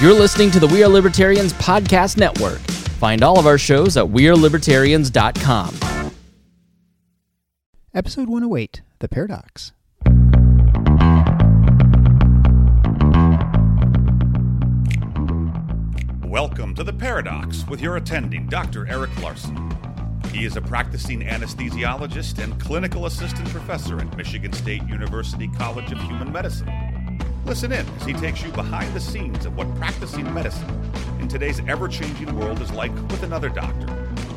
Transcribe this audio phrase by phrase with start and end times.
[0.00, 2.58] You're listening to the We Are Libertarians Podcast Network.
[2.96, 6.14] Find all of our shows at WeareLibertarians.com.
[7.92, 9.72] Episode 108 The Paradox.
[16.24, 18.86] Welcome to The Paradox with your attending, Dr.
[18.86, 19.70] Eric Larson.
[20.32, 26.00] He is a practicing anesthesiologist and clinical assistant professor at Michigan State University College of
[26.00, 26.89] Human Medicine.
[27.44, 30.68] Listen in as he takes you behind the scenes of what practicing medicine
[31.20, 33.86] in today's ever changing world is like with another doctor.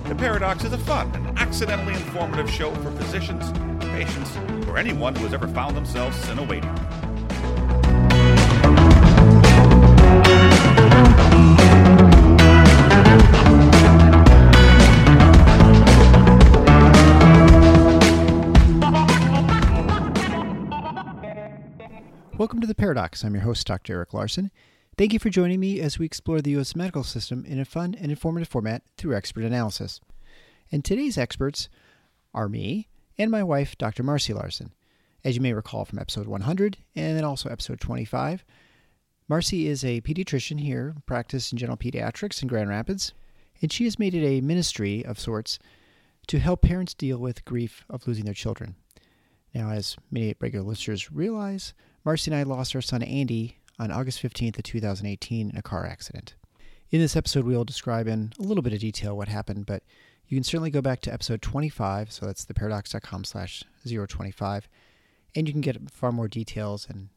[0.07, 3.51] The Paradox is a fun and accidentally informative show for physicians,
[3.89, 4.35] patients,
[4.67, 7.12] or anyone who has ever found themselves in a waiting room.
[22.43, 23.23] Welcome to The Paradox.
[23.23, 23.93] I'm your host, Dr.
[23.93, 24.51] Eric Larson.
[24.97, 26.75] Thank you for joining me as we explore the U.S.
[26.75, 30.01] medical system in a fun and informative format through expert analysis.
[30.69, 31.69] And today's experts
[32.33, 34.03] are me and my wife, Dr.
[34.03, 34.73] Marcy Larson.
[35.23, 38.43] As you may recall from episode 100 and then also episode 25,
[39.29, 43.13] Marcy is a pediatrician here, practice in general pediatrics in Grand Rapids,
[43.61, 45.59] and she has made it a ministry of sorts
[46.27, 48.75] to help parents deal with grief of losing their children.
[49.55, 51.73] Now, as many regular listeners realize,
[52.05, 55.85] Marcy and I lost our son Andy on August 15th of 2018 in a car
[55.85, 56.35] accident.
[56.91, 59.83] In this episode, we will describe in a little bit of detail what happened, but
[60.27, 64.67] you can certainly go back to episode 25, so that's theparadox.com slash 025,
[65.33, 67.07] and you can get far more details and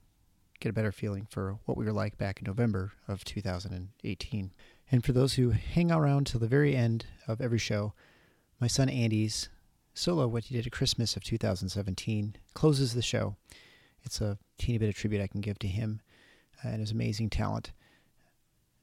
[0.60, 4.52] get a better feeling for what we were like back in November of 2018.
[4.92, 7.92] And for those who hang around till the very end of every show,
[8.60, 9.48] my son Andy's
[9.94, 13.34] solo, what he did at Christmas of 2017, closes the show.
[14.06, 16.00] It's a teeny bit of tribute I can give to him
[16.64, 17.72] uh, and his amazing talent.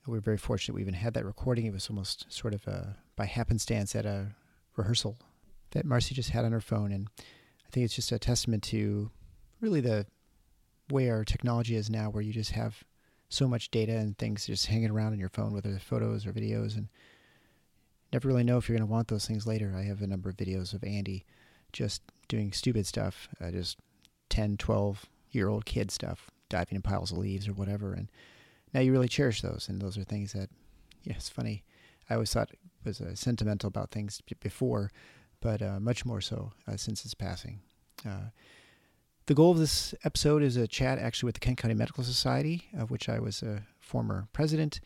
[0.05, 1.65] We are very fortunate we even had that recording.
[1.65, 4.35] It was almost sort of a, by happenstance at a
[4.75, 5.17] rehearsal
[5.71, 6.91] that Marcy just had on her phone.
[6.91, 9.11] And I think it's just a testament to
[9.61, 10.05] really the
[10.91, 12.83] way our technology is now, where you just have
[13.29, 16.75] so much data and things just hanging around on your phone, whether photos or videos.
[16.75, 16.89] And
[18.11, 19.73] never really know if you're going to want those things later.
[19.75, 21.25] I have a number of videos of Andy
[21.71, 23.77] just doing stupid stuff, uh, just
[24.29, 27.93] 10, 12 year old kid stuff, diving in piles of leaves or whatever.
[27.93, 28.09] And
[28.73, 29.67] now you really cherish those.
[29.69, 30.49] And those are things that,
[31.03, 31.63] yeah, it's funny.
[32.09, 32.51] I always thought
[32.85, 34.91] was uh, sentimental about things before,
[35.41, 37.61] but uh, much more so uh, since his passing.
[38.05, 38.29] Uh,
[39.25, 42.67] the goal of this episode is a chat actually with the Kent County Medical Society,
[42.77, 44.81] of which I was a former president.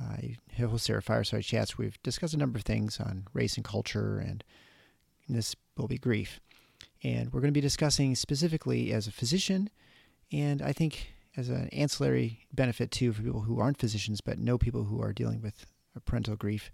[0.00, 1.76] I host their fireside chats.
[1.76, 4.42] We've discussed a number of things on race and culture, and
[5.28, 6.40] this will be grief.
[7.04, 9.70] And we're going to be discussing specifically as a physician,
[10.30, 14.58] and I think as an ancillary benefit too for people who aren't physicians but know
[14.58, 15.66] people who are dealing with
[16.04, 16.70] parental grief,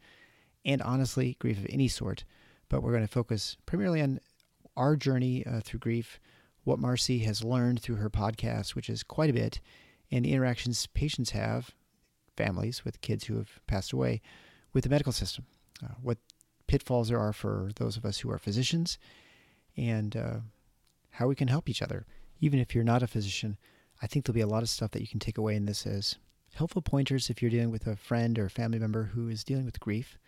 [0.65, 2.25] and honestly, grief of any sort.
[2.69, 4.21] But we're going to focus primarily on
[4.77, 6.21] our journey uh, through grief,
[6.65, 9.61] what Marcy has learned through her podcast, which is quite a bit,
[10.11, 11.71] and the interactions patients have
[12.37, 14.21] families with kids who have passed away
[14.73, 15.47] with the medical system,
[15.83, 16.19] uh, what
[16.67, 18.99] pitfalls there are for those of us who are physicians,
[19.79, 20.37] and uh,
[21.11, 22.05] how we can help each other.
[22.41, 23.57] Even if you're not a physician,
[24.03, 25.87] I think there'll be a lot of stuff that you can take away in this
[25.87, 26.17] as
[26.55, 29.81] helpful pointers if you're dealing with a friend or family member who is dealing with
[29.81, 30.19] grief.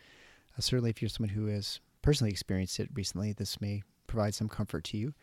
[0.57, 4.49] Uh, certainly, if you're someone who has personally experienced it recently, this may provide some
[4.49, 5.15] comfort to you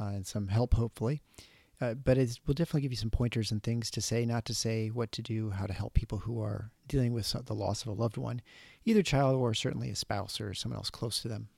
[0.00, 1.20] uh, and some help, hopefully.
[1.80, 4.54] Uh, but it will definitely give you some pointers and things to say, not to
[4.54, 7.88] say, what to do, how to help people who are dealing with the loss of
[7.88, 8.40] a loved one,
[8.84, 11.48] either child or certainly a spouse or someone else close to them.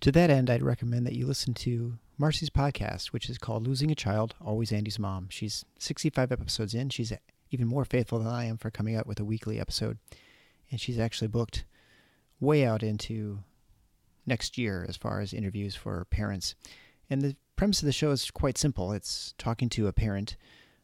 [0.00, 3.90] To that end, I'd recommend that you listen to Marcy's podcast, which is called Losing
[3.90, 5.28] a Child, Always Andy's Mom.
[5.30, 6.90] She's 65 episodes in.
[6.90, 7.12] She's
[7.50, 9.98] even more faithful than I am for coming out with a weekly episode.
[10.70, 11.64] And she's actually booked
[12.40, 13.40] way out into
[14.26, 16.54] next year as far as interviews for parents.
[17.08, 20.36] And the premise of the show is quite simple it's talking to a parent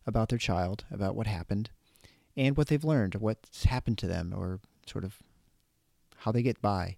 [0.06, 1.70] about their child, about what happened,
[2.36, 5.18] and what they've learned, what's happened to them, or sort of
[6.18, 6.96] how they get by.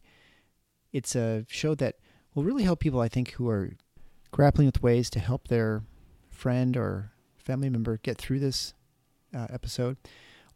[0.92, 1.96] It's a show that
[2.34, 3.72] will really help people, I think, who are
[4.30, 5.82] grappling with ways to help their
[6.30, 8.74] friend or family member get through this
[9.34, 9.96] uh, episode,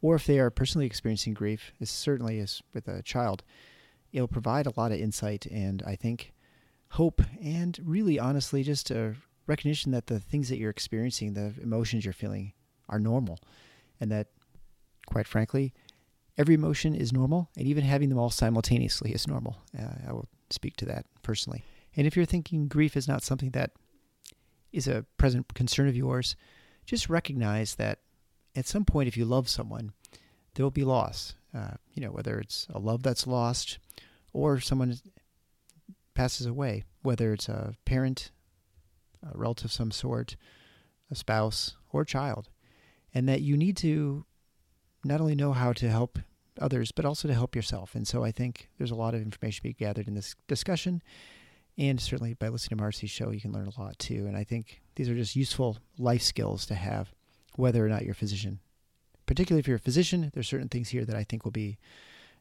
[0.00, 3.44] or if they are personally experiencing grief, as certainly as with a child,
[4.12, 6.32] it'll provide a lot of insight and I think
[6.92, 9.14] hope and really honestly just a
[9.46, 12.52] recognition that the things that you're experiencing, the emotions you're feeling,
[12.88, 13.38] are normal,
[14.00, 14.28] and that,
[15.06, 15.74] quite frankly,
[16.36, 19.58] every emotion is normal, and even having them all simultaneously is normal.
[19.78, 21.64] Uh, I will speak to that personally.
[21.96, 23.72] And if you're thinking grief is not something that
[24.72, 26.36] is a present concern of yours,
[26.86, 28.00] just recognize that
[28.54, 29.92] at some point, if you love someone,
[30.54, 31.34] there will be loss.
[31.54, 33.78] Uh, you know, whether it's a love that's lost
[34.32, 34.98] or someone
[36.14, 38.30] passes away, whether it's a parent,
[39.22, 40.36] a relative of some sort,
[41.10, 42.48] a spouse, or a child.
[43.14, 44.24] And that you need to
[45.04, 46.18] not only know how to help
[46.58, 47.94] others, but also to help yourself.
[47.94, 51.02] And so I think there's a lot of information to be gathered in this discussion.
[51.76, 54.26] And certainly by listening to Marcy's show, you can learn a lot too.
[54.26, 57.12] And I think these are just useful life skills to have,
[57.56, 58.58] whether or not you're a physician.
[59.26, 61.78] Particularly if you're a physician, there's certain things here that I think will be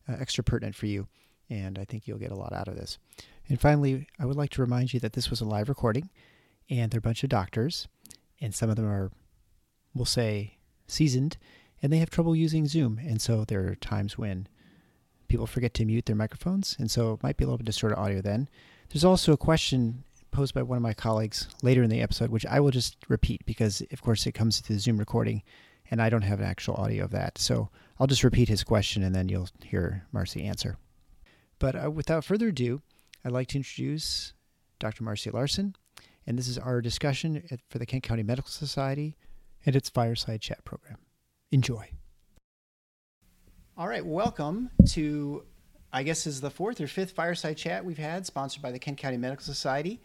[0.10, 1.08] uh, extra pertinent for you.
[1.50, 2.98] And I think you'll get a lot out of this.
[3.50, 6.10] And finally, I would like to remind you that this was a live recording,
[6.70, 7.88] and there are a bunch of doctors,
[8.42, 9.12] and some of them are,
[9.94, 11.38] we'll say, seasoned,
[11.82, 13.00] and they have trouble using Zoom.
[13.00, 14.48] And so there are times when
[15.28, 17.98] people forget to mute their microphones, and so it might be a little bit distorted
[17.98, 18.48] audio then.
[18.90, 22.46] There's also a question posed by one of my colleagues later in the episode, which
[22.46, 25.44] I will just repeat because, of course, it comes to the Zoom recording,
[25.90, 27.38] and I don't have an actual audio of that.
[27.38, 27.70] So
[28.00, 30.78] I'll just repeat his question, and then you'll hear Marcy answer.
[31.60, 32.82] But uh, without further ado,
[33.26, 34.34] I'd like to introduce
[34.80, 35.04] Dr.
[35.04, 35.76] Marcy Larson,
[36.26, 39.18] and this is our discussion for the Kent County Medical Society
[39.66, 40.98] and its Fireside Chat program.
[41.52, 41.90] Enjoy.
[43.78, 45.44] All right, welcome to,
[45.94, 48.98] I guess, is the fourth or fifth Fireside Chat we've had, sponsored by the Kent
[48.98, 50.02] County Medical Society.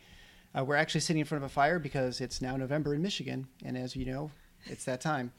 [0.57, 3.49] Uh, we're actually sitting in front of a fire because it's now November in Michigan,
[3.65, 4.31] and as you know,
[4.67, 5.33] it's that time.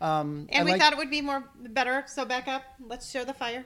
[0.00, 0.80] Um, and I'd we like...
[0.80, 2.02] thought it would be more better.
[2.08, 2.64] So back up.
[2.84, 3.64] Let's show the fire.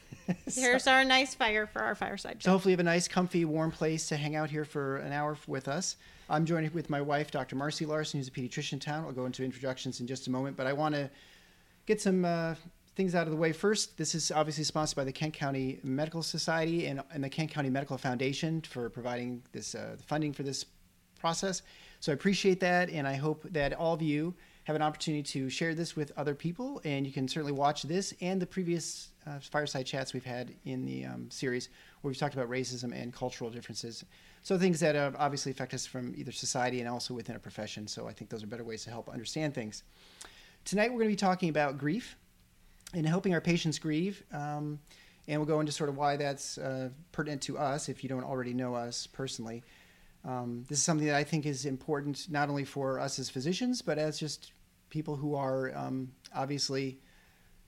[0.52, 2.42] Here's our nice fire for our fireside.
[2.42, 5.12] So hopefully you have a nice, comfy, warm place to hang out here for an
[5.12, 5.96] hour with us.
[6.30, 7.56] I'm joined with my wife, Dr.
[7.56, 9.04] Marcy Larson, who's a pediatrician in town.
[9.04, 11.10] I'll go into introductions in just a moment, but I want to
[11.86, 12.54] get some uh,
[12.96, 13.96] things out of the way first.
[13.96, 17.70] This is obviously sponsored by the Kent County Medical Society and, and the Kent County
[17.70, 20.66] Medical Foundation for providing this uh, funding for this
[21.18, 21.62] process.
[22.00, 24.34] So I appreciate that, and I hope that all of you
[24.64, 28.12] have an opportunity to share this with other people, and you can certainly watch this
[28.20, 31.70] and the previous uh, fireside chats we've had in the um, series
[32.00, 34.04] where we've talked about racism and cultural differences.
[34.42, 37.86] So things that uh, obviously affect us from either society and also within a profession.
[37.86, 39.82] So I think those are better ways to help understand things.
[40.64, 42.16] Tonight we're going to be talking about grief
[42.94, 44.22] and helping our patients grieve.
[44.32, 44.78] Um,
[45.26, 48.24] and we'll go into sort of why that's uh, pertinent to us if you don't
[48.24, 49.62] already know us personally.
[50.24, 53.82] Um, this is something that I think is important not only for us as physicians,
[53.82, 54.52] but as just
[54.90, 56.98] people who are um, obviously,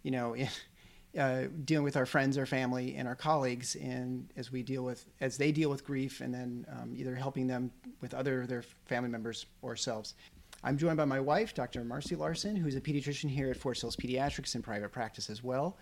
[0.02, 0.34] you know,
[1.18, 5.06] uh, dealing with our friends, our family, and our colleagues, and as we deal with
[5.20, 7.70] as they deal with grief, and then um, either helping them
[8.00, 10.14] with other their family members or ourselves.
[10.62, 11.82] I'm joined by my wife, Dr.
[11.84, 15.78] Marcy Larson, who's a pediatrician here at Forest Hills Pediatrics in private practice as well.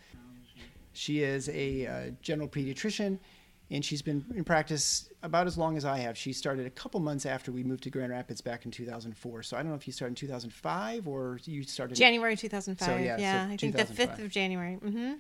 [0.92, 3.19] She is a uh, general pediatrician
[3.70, 6.17] and she's been in practice about as long as I have.
[6.17, 9.43] She started a couple months after we moved to Grand Rapids back in 2004.
[9.43, 12.87] So I don't know if you started in 2005 or you started January 2005.
[12.87, 14.79] So, yeah, yeah so I think the 5th of January.
[14.82, 15.12] Mm-hmm.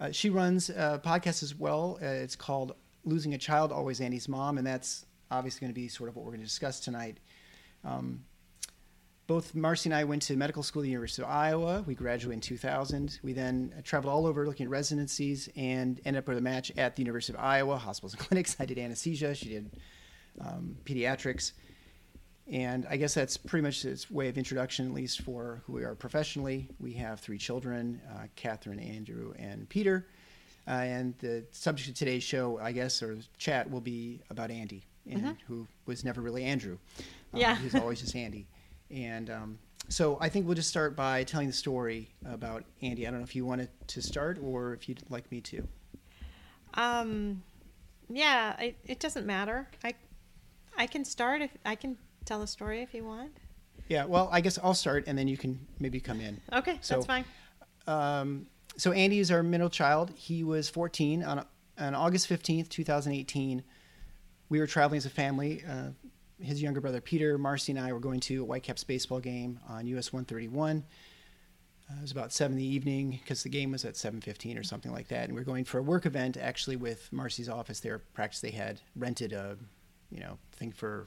[0.00, 1.98] Uh, she runs a podcast as well.
[2.00, 2.74] Uh, it's called
[3.04, 6.24] Losing a Child, Always Andy's Mom, and that's obviously going to be sort of what
[6.24, 7.18] we're going to discuss tonight.
[7.84, 8.24] Um,
[9.32, 11.82] both Marcy and I went to medical school at the University of Iowa.
[11.86, 13.18] We graduated in 2000.
[13.22, 16.96] We then traveled all over looking at residencies and ended up with a match at
[16.96, 18.56] the University of Iowa, hospitals and clinics.
[18.60, 19.34] I did anesthesia.
[19.34, 19.70] She did
[20.38, 21.52] um, pediatrics.
[22.46, 25.84] And I guess that's pretty much its way of introduction, at least for who we
[25.84, 26.68] are professionally.
[26.78, 30.08] We have three children uh, Catherine, Andrew, and Peter.
[30.68, 34.84] Uh, and the subject of today's show, I guess, or chat, will be about Andy,
[35.08, 35.32] and mm-hmm.
[35.46, 36.76] who was never really Andrew.
[37.32, 37.56] Um, yeah.
[37.56, 38.46] He was always just Andy.
[38.92, 39.58] And um,
[39.88, 43.06] so I think we'll just start by telling the story about Andy.
[43.06, 45.66] I don't know if you wanted to start or if you'd like me to.
[46.74, 47.42] Um,
[48.08, 49.68] yeah, I, it doesn't matter.
[49.84, 49.94] I,
[50.76, 53.32] I can start if I can tell a story if you want.
[53.88, 56.40] Yeah, well, I guess I'll start and then you can maybe come in.
[56.52, 57.24] Okay, so, that's fine.
[57.86, 58.46] Um,
[58.76, 60.10] so Andy is our middle child.
[60.14, 61.44] He was 14 on,
[61.78, 63.62] on August 15th, 2018.
[64.48, 65.62] We were traveling as a family.
[65.68, 65.90] Uh,
[66.42, 69.86] his younger brother Peter, Marcy, and I were going to a Whitecaps baseball game on
[69.86, 70.84] US 131.
[71.90, 74.62] Uh, it was about seven in the evening because the game was at 7:15 or
[74.62, 77.80] something like that, and we are going for a work event actually with Marcy's office.
[77.80, 79.56] Their practice they had rented a,
[80.10, 81.06] you know, thing for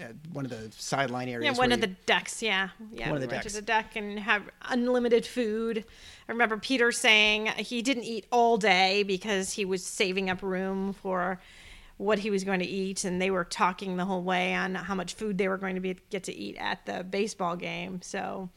[0.00, 1.54] uh, one of the sideline areas.
[1.54, 2.42] Yeah, one of you, the decks.
[2.42, 3.08] Yeah, yeah.
[3.08, 3.56] One of the rented decks.
[3.56, 5.84] a deck and have unlimited food.
[6.28, 10.92] I remember Peter saying he didn't eat all day because he was saving up room
[10.92, 11.40] for
[11.98, 14.94] what he was going to eat, and they were talking the whole way on how
[14.94, 18.02] much food they were going to be get to eat at the baseball game.
[18.02, 18.50] So,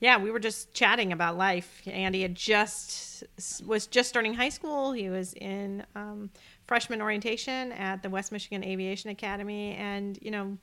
[0.00, 1.82] yeah, we were just chatting about life.
[1.86, 3.24] Andy had just
[3.64, 4.92] was just starting high school.
[4.92, 6.30] He was in um,
[6.66, 10.58] freshman orientation at the West Michigan Aviation Academy, and you know,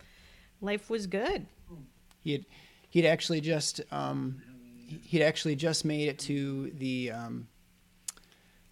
[0.62, 1.48] life was good.
[2.24, 2.46] He had
[2.92, 4.40] he'd actually just um,
[5.04, 7.48] he'd actually just made it to the um,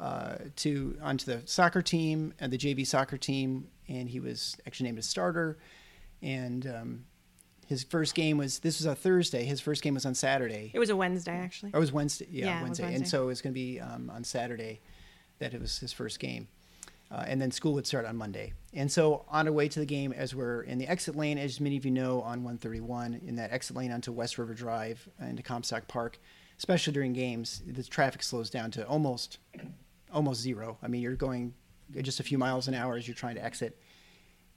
[0.02, 4.88] uh, to onto the soccer team and the JV soccer team, and he was actually
[4.88, 5.60] named a starter.
[6.24, 7.06] And um,
[7.68, 9.46] his first game was this was a Thursday.
[9.46, 10.72] His first game was on Saturday.
[10.74, 11.72] It was a Wednesday, actually.
[11.74, 12.28] Or it was Wednesday.
[12.32, 12.96] Yeah, Yeah, was Wednesday.
[12.96, 14.82] And so it was going to be um, on Saturday
[15.38, 16.48] that it was his first game.
[17.12, 18.54] Uh, and then school would start on Monday.
[18.74, 21.60] And so on our way to the game, as we're in the exit lane, as
[21.60, 25.44] many of you know, on 131, in that exit lane onto West River Drive into
[25.44, 26.18] Comstock Park,
[26.58, 29.40] especially during games, the traffic slows down to almost
[30.12, 30.78] almost zero.
[30.82, 31.54] I mean, you're going
[32.02, 33.78] just a few miles an hour as you're trying to exit.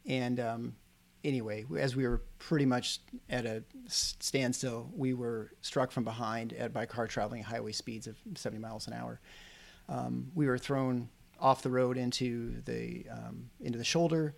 [0.07, 0.77] And um,
[1.25, 6.73] anyway, as we were pretty much at a standstill, we were struck from behind at,
[6.73, 9.21] by a car traveling highway speeds of 70 miles an hour.
[9.89, 11.09] Um, we were thrown
[11.41, 14.35] off the road into the um, into the shoulder.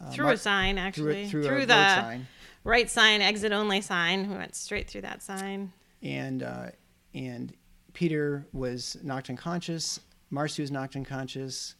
[0.00, 1.22] Uh, through Mar- a sign, through, actually.
[1.22, 2.26] a, through, road the sign.
[2.64, 4.30] right sign, exit only sign.
[4.30, 5.72] We went straight through that sign.
[6.02, 6.66] and uh,
[7.14, 7.52] and
[7.94, 10.00] Peter was knocked unconscious.
[10.30, 11.74] Marcy was knocked unconscious.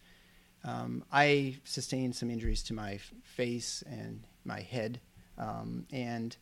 [0.65, 5.01] Um, I sustained some injuries to my face and my head,
[5.37, 6.37] um, and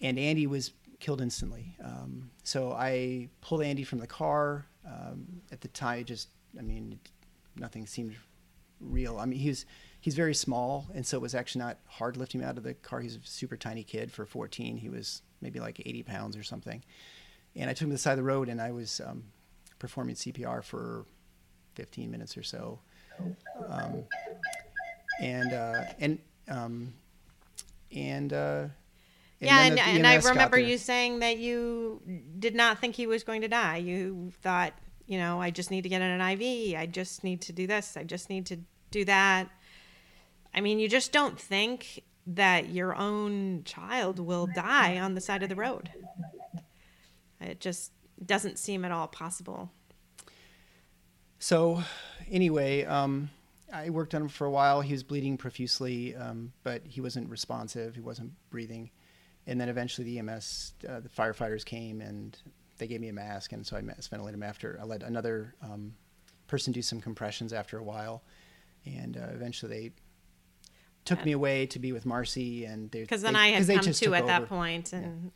[0.00, 1.76] and Andy was killed instantly.
[1.82, 4.66] Um, so I pulled Andy from the car.
[4.86, 6.28] Um, at the time, just
[6.58, 6.98] I mean,
[7.56, 8.16] nothing seemed
[8.80, 9.18] real.
[9.18, 9.64] I mean, he was
[10.00, 12.74] he's very small, and so it was actually not hard lifting him out of the
[12.74, 13.00] car.
[13.00, 14.76] He's a super tiny kid for 14.
[14.76, 16.82] He was maybe like 80 pounds or something.
[17.56, 19.24] And I took him to the side of the road, and I was um,
[19.84, 21.04] performing CPR for
[21.74, 22.78] 15 minutes or so.
[23.68, 24.04] Um,
[25.20, 26.94] and uh, and um,
[27.94, 28.64] and uh,
[29.40, 32.00] yeah, and, the and I remember you saying that you
[32.38, 33.76] did not think he was going to die.
[33.76, 34.72] You thought,
[35.06, 36.76] you know, I just need to get in an IV.
[36.78, 37.94] I just need to do this.
[37.96, 38.58] I just need to
[38.90, 39.50] do that.
[40.54, 45.42] I mean, you just don't think that your own child will die on the side
[45.42, 45.90] of the road.
[47.38, 47.92] It just
[48.24, 49.70] doesn't seem at all possible.
[51.38, 51.82] So,
[52.30, 53.30] anyway, um,
[53.72, 54.80] I worked on him for a while.
[54.80, 57.94] He was bleeding profusely, um, but he wasn't responsive.
[57.94, 58.90] He wasn't breathing.
[59.46, 62.36] And then eventually, the EMS, uh, the firefighters came and
[62.78, 64.78] they gave me a mask, and so I ventilated him after.
[64.80, 65.94] I let another um,
[66.46, 68.22] person do some compressions after a while,
[68.84, 69.92] and uh, eventually they
[71.04, 72.64] took me away to be with Marcy.
[72.64, 74.46] And because then I had come to at that over.
[74.46, 75.30] point, and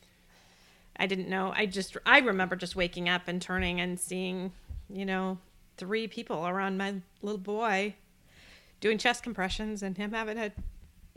[0.99, 1.53] I didn't know.
[1.55, 4.53] I just I remember just waking up and turning and seeing,
[4.89, 5.39] you know,
[5.77, 7.95] three people around my little boy
[8.81, 10.53] doing chest compressions and him having a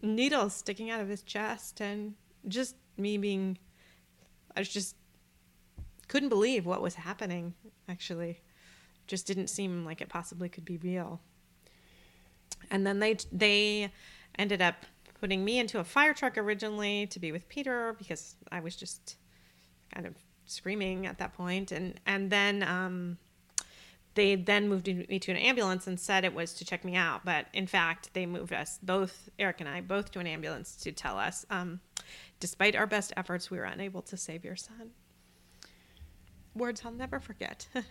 [0.01, 2.13] needle sticking out of his chest and
[2.47, 3.57] just me being
[4.55, 4.95] I was just
[6.07, 7.53] couldn't believe what was happening
[7.88, 8.41] actually
[9.07, 11.21] just didn't seem like it possibly could be real
[12.69, 13.91] and then they they
[14.38, 14.85] ended up
[15.19, 19.17] putting me into a fire truck originally to be with Peter because I was just
[19.93, 21.71] kind of screaming at that point.
[21.71, 23.17] And and then um
[24.13, 27.24] they then moved me to an ambulance and said it was to check me out.
[27.24, 30.91] But in fact they moved us both Eric and I both to an ambulance to
[30.91, 31.79] tell us um
[32.39, 34.91] despite our best efforts we were unable to save your son.
[36.55, 37.67] Words I'll never forget.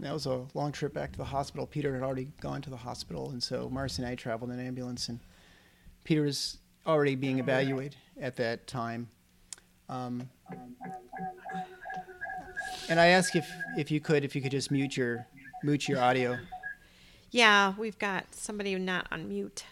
[0.00, 1.66] That was a long trip back to the hospital.
[1.66, 4.66] Peter had already gone to the hospital, and so Marcy and I traveled in an
[4.66, 5.20] ambulance, and
[6.02, 9.08] Peter was already being evaluated at that time.
[9.88, 10.28] Um,
[12.88, 15.26] and I ask if, if you could if you could just mute your
[15.62, 16.38] mute your audio.
[17.30, 19.64] yeah we've got somebody not on mute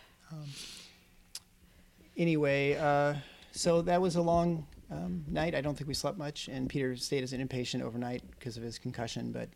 [2.16, 3.14] Anyway, uh,
[3.52, 5.54] so that was a long um, night.
[5.54, 8.62] I don't think we slept much, and Peter stayed as an inpatient overnight because of
[8.62, 9.32] his concussion.
[9.32, 9.48] But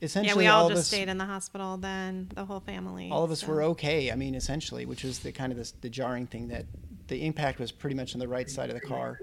[0.00, 3.10] essentially, yeah we all, of just us, stayed in the hospital then the whole family
[3.10, 3.48] all of us so.
[3.48, 4.10] were okay.
[4.10, 6.64] I mean, essentially, which was the kind of the, the jarring thing that
[7.08, 9.18] the impact was pretty much on the right side of the car,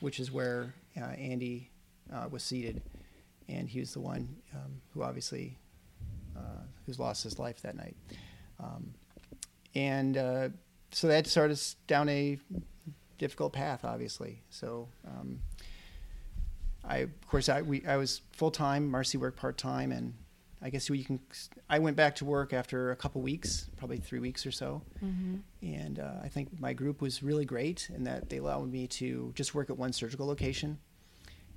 [0.00, 1.70] which is where uh, Andy
[2.12, 2.82] uh, was seated,
[3.48, 5.56] and he was the one um, who obviously
[6.36, 7.96] uh, who's lost his life that night,
[8.58, 8.92] um,
[9.74, 10.48] and uh,
[10.90, 12.38] so that started us down a
[13.18, 14.42] difficult path, obviously.
[14.50, 14.88] So.
[15.06, 15.40] Um,
[16.82, 18.90] I, of course, I we I was full time.
[18.90, 20.14] Marcy worked part time, and
[20.62, 21.20] I guess we can.
[21.68, 24.82] I went back to work after a couple weeks, probably three weeks or so,
[25.62, 29.32] and uh, I think my group was really great in that they allowed me to
[29.34, 30.78] just work at one surgical location,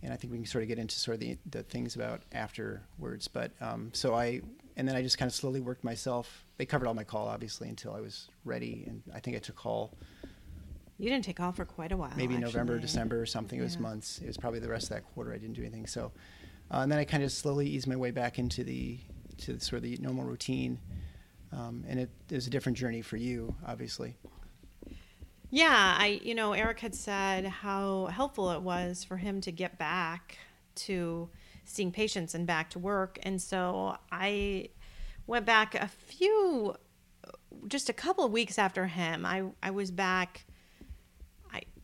[0.02, 2.22] and I think we can sort of get into sort of the, the things about
[2.32, 3.28] afterwards.
[3.28, 4.42] But um, so I
[4.78, 6.46] and then I just kind of slowly worked myself.
[6.58, 9.58] They covered all my call obviously until I was ready, and I think I took
[9.58, 9.92] call
[10.98, 12.14] You didn't take call for quite a while.
[12.16, 12.88] maybe November, actually.
[12.88, 13.60] December or something.
[13.60, 14.20] It was months.
[14.20, 15.34] It was probably the rest of that quarter.
[15.34, 15.88] I didn't do anything.
[15.88, 16.12] So,
[16.74, 18.98] uh, and then I kind of slowly eased my way back into the
[19.38, 20.80] to sort of the normal routine.
[21.52, 24.16] Um, and it, it a different journey for you, obviously.
[25.52, 29.78] Yeah, I you know Eric had said how helpful it was for him to get
[29.78, 30.40] back
[30.76, 31.30] to
[31.66, 34.70] seeing patients and back to work, and so I
[35.28, 36.76] went back a few,
[37.68, 39.28] just a couple of weeks after him.
[39.28, 40.46] I I was back.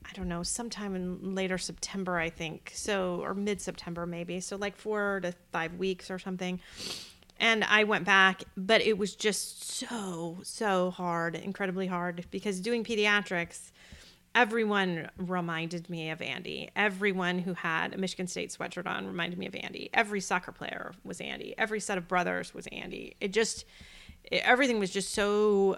[0.09, 2.71] I don't know, sometime in later September, I think.
[2.73, 4.39] So or mid September maybe.
[4.39, 6.59] So like four to five weeks or something
[7.39, 12.83] and I went back, but it was just so, so hard, incredibly hard because doing
[12.83, 13.71] pediatrics,
[14.35, 16.69] everyone reminded me of Andy.
[16.75, 19.89] Everyone who had a Michigan State sweatshirt on reminded me of Andy.
[19.93, 21.55] Every soccer player was Andy.
[21.57, 23.15] Every set of brothers was Andy.
[23.21, 23.63] It just,
[24.23, 25.77] it, everything was just so,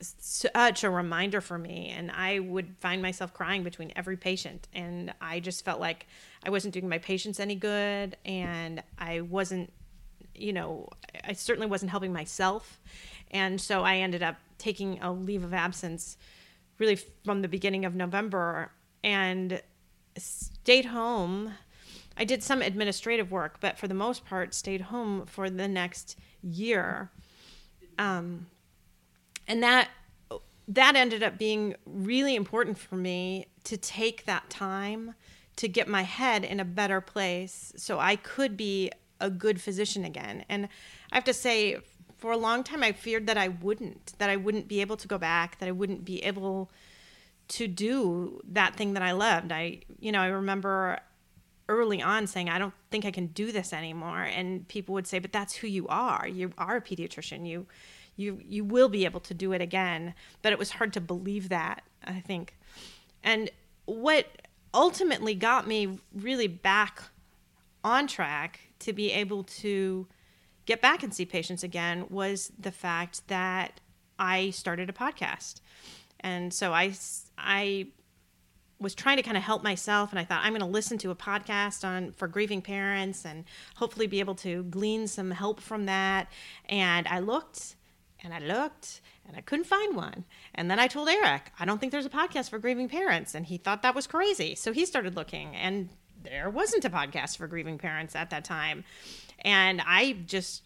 [0.00, 1.92] such a reminder for me.
[1.96, 4.68] And I would find myself crying between every patient.
[4.72, 6.06] And I just felt like
[6.42, 8.16] I wasn't doing my patients any good.
[8.24, 9.72] And I wasn't
[10.38, 10.88] you know,
[11.24, 12.80] I certainly wasn't helping myself.
[13.30, 16.16] And so I ended up taking a leave of absence
[16.78, 18.70] really from the beginning of November
[19.02, 19.60] and
[20.16, 21.54] stayed home.
[22.16, 26.18] I did some administrative work, but for the most part, stayed home for the next
[26.42, 27.10] year.
[27.98, 28.46] Um,
[29.46, 29.88] and that
[30.68, 35.14] that ended up being really important for me to take that time
[35.56, 40.04] to get my head in a better place so I could be a good physician
[40.04, 40.44] again.
[40.48, 40.68] And
[41.12, 41.78] I have to say,
[42.18, 45.08] for a long time, I feared that I wouldn't, that I wouldn't be able to
[45.08, 46.70] go back, that I wouldn't be able
[47.48, 49.52] to do that thing that I loved.
[49.52, 50.98] I, you know, I remember
[51.68, 54.22] early on saying, I don't think I can do this anymore.
[54.22, 56.26] And people would say, but that's who you are.
[56.26, 57.46] You are a pediatrician.
[57.46, 57.66] You,
[58.16, 60.14] you, you will be able to do it again.
[60.42, 62.56] But it was hard to believe that, I think.
[63.22, 63.50] And
[63.84, 64.26] what
[64.74, 67.02] ultimately got me really back
[67.84, 70.06] on track to be able to
[70.66, 73.80] get back and see patients again was the fact that
[74.18, 75.60] I started a podcast.
[76.20, 76.94] And so I,
[77.38, 77.88] I
[78.80, 81.10] was trying to kind of help myself and I thought I'm going to listen to
[81.10, 83.44] a podcast on for grieving parents and
[83.76, 86.28] hopefully be able to glean some help from that.
[86.68, 87.75] And I looked
[88.22, 90.24] and I looked and I couldn't find one.
[90.54, 93.34] And then I told Eric, I don't think there's a podcast for grieving parents.
[93.34, 94.54] And he thought that was crazy.
[94.54, 95.88] So he started looking and
[96.22, 98.84] there wasn't a podcast for grieving parents at that time.
[99.40, 100.62] And I just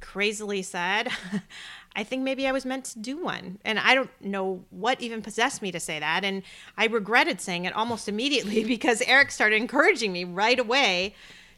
[0.00, 1.08] crazily said,
[1.96, 3.58] I think maybe I was meant to do one.
[3.64, 6.24] And I don't know what even possessed me to say that.
[6.24, 6.42] And
[6.76, 11.14] I regretted saying it almost immediately because Eric started encouraging me right away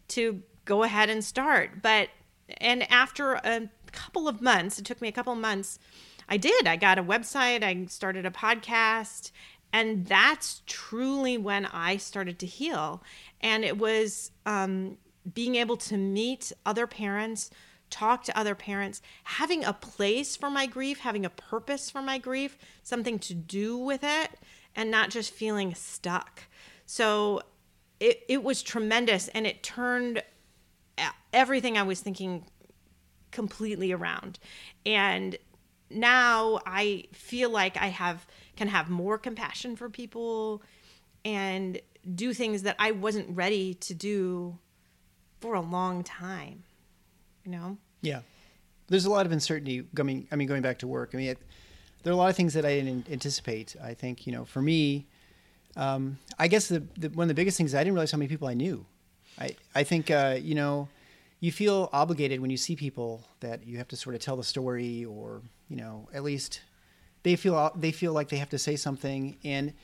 [0.09, 1.83] to go ahead and start.
[1.83, 2.09] But,
[2.59, 5.78] and after a couple of months, it took me a couple of months.
[6.28, 6.66] I did.
[6.66, 9.30] I got a website, I started a podcast,
[9.72, 13.02] and that's truly when I started to heal.
[13.40, 14.96] And it was um,
[15.33, 17.50] being able to meet other parents,
[17.90, 22.18] talk to other parents, having a place for my grief, having a purpose for my
[22.18, 24.30] grief, something to do with it,
[24.74, 26.44] and not just feeling stuck.
[26.87, 27.42] So
[28.00, 30.22] it, it was tremendous and it turned
[31.33, 32.44] everything I was thinking
[33.35, 34.38] completely around.
[34.87, 35.37] And
[35.90, 40.62] now I feel like I have can have more compassion for people
[41.25, 41.81] and
[42.14, 44.59] do things that I wasn't ready to do
[45.40, 46.62] for a long time.
[47.44, 47.79] You know?
[48.01, 48.20] Yeah.
[48.87, 51.11] There's a lot of uncertainty going I mean going back to work.
[51.12, 51.38] I mean it,
[52.03, 53.77] there are a lot of things that I didn't anticipate.
[53.83, 55.07] I think, you know, for me
[55.77, 58.29] um, I guess the, the, one of the biggest things I didn't realize how many
[58.29, 58.87] people I knew.
[59.38, 60.88] I I think uh, you know,
[61.44, 64.42] you feel obligated when you see people that you have to sort of tell the
[64.42, 66.62] story or, you know, at least
[67.22, 69.37] they feel they feel like they have to say something.
[69.44, 69.74] And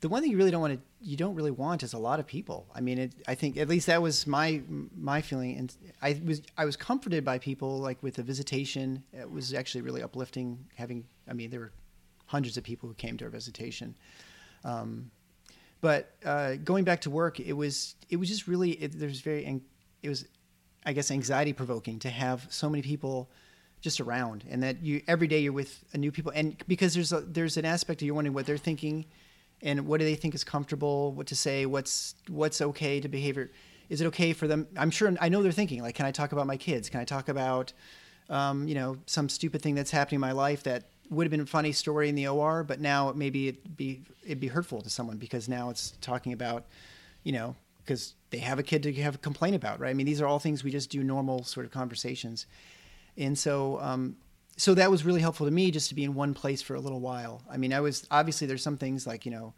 [0.00, 2.20] the one thing you really don't want to you don't really want is a lot
[2.20, 2.66] of people.
[2.74, 4.60] I mean it, i think at least that was my
[4.94, 5.56] my feeling.
[5.56, 9.02] And i was i was comforted by people like with the visitation.
[9.14, 11.72] It was actually really uplifting having i mean there were
[12.26, 13.94] hundreds of people who came to our visitation.
[14.62, 15.10] Um,
[15.80, 19.62] but uh, going back to work it was it was just really it, there's very
[20.02, 20.26] it was
[20.86, 23.28] i guess anxiety provoking to have so many people
[23.80, 26.32] just around and that you every day you're with a new people.
[26.34, 29.06] And because there's a there's an aspect of you wondering what they're thinking
[29.62, 33.50] and what do they think is comfortable what to say what's what's okay to behavior.
[33.88, 34.66] Is it okay for them?
[34.76, 36.88] I'm sure i know they're thinking like can i talk about my kids?
[36.88, 37.72] Can i talk about
[38.28, 41.40] um, you know some stupid thing that's happening in my life that would have been
[41.40, 44.90] a funny story in the or but now maybe it'd be it'd be hurtful to
[44.90, 46.66] someone because now it's talking about
[47.22, 47.56] you know
[47.88, 50.26] because they have a kid to have a complaint about right i mean these are
[50.26, 52.46] all things we just do normal sort of conversations
[53.16, 54.16] and so um,
[54.58, 56.80] so that was really helpful to me just to be in one place for a
[56.80, 57.42] little while.
[57.48, 59.54] I mean, I was obviously there's some things like you know,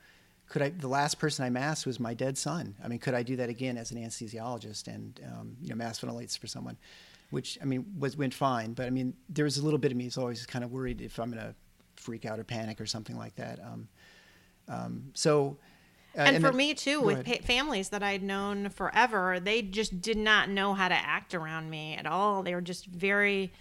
[0.49, 0.69] could I?
[0.69, 2.75] The last person I masked was my dead son.
[2.85, 6.03] I mean, could I do that again as an anesthesiologist and um, you know mask
[6.03, 6.77] ventilates for someone,
[7.31, 8.75] which I mean was went fine.
[8.75, 11.01] But I mean, there was a little bit of me is always kind of worried
[11.01, 11.55] if I'm going to
[11.97, 13.59] freak out or panic or something like that.
[13.61, 13.89] Um,
[14.69, 15.59] Um, so,
[16.17, 20.01] uh, and, for then- me too with pa- families that i'd known forever they just
[20.01, 22.43] did not know how to act around me at all.
[22.43, 23.53] They were just very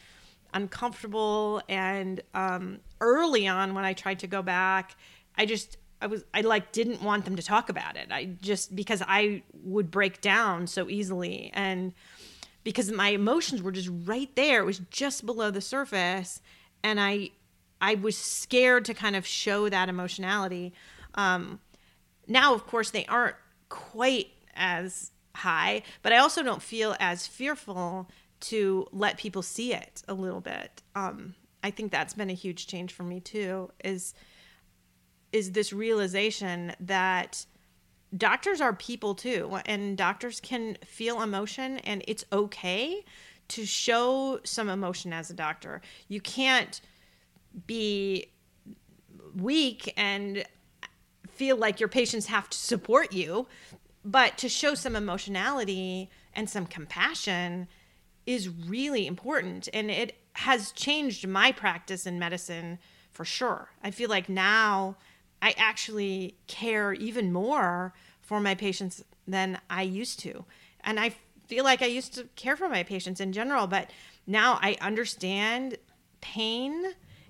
[0.53, 1.61] uncomfortable.
[1.69, 4.95] And um, early on when i tried to go back
[5.37, 8.07] i just i was i like didn't want them to talk about it.
[8.11, 11.51] I just because i would break down so easily.
[11.53, 11.93] And
[12.63, 16.41] because my emotions were just right there it was just below the surface.
[16.83, 17.29] And i
[17.81, 20.73] i was scared to kind of show that emotionality.
[21.15, 21.59] Um,
[22.29, 23.35] now of course they aren't
[23.67, 30.01] quite as high but i also don't feel as fearful to let people see it
[30.07, 30.81] a little bit.
[30.95, 34.13] Um, i think that's been a huge change for me too is
[35.31, 37.45] is this realization that
[38.17, 43.03] doctors are people too and doctors can feel emotion and it's okay
[43.49, 45.81] to show some emotion as a doctor.
[46.07, 46.79] You can't
[47.67, 48.31] be
[49.35, 50.45] weak and
[51.39, 53.47] feel like your patients have to support you
[54.03, 57.65] but to show some emotionality and some compassion
[58.25, 59.69] is really important.
[59.73, 62.77] And it has changed my practice in medicine
[63.11, 63.69] for sure.
[63.81, 64.97] I feel like now
[65.41, 70.43] i actually care even more for my patients than i used to.
[70.81, 71.13] And i
[71.47, 73.89] feel like i used to care for my patients in general but
[74.27, 75.77] now i understand
[76.19, 76.83] pain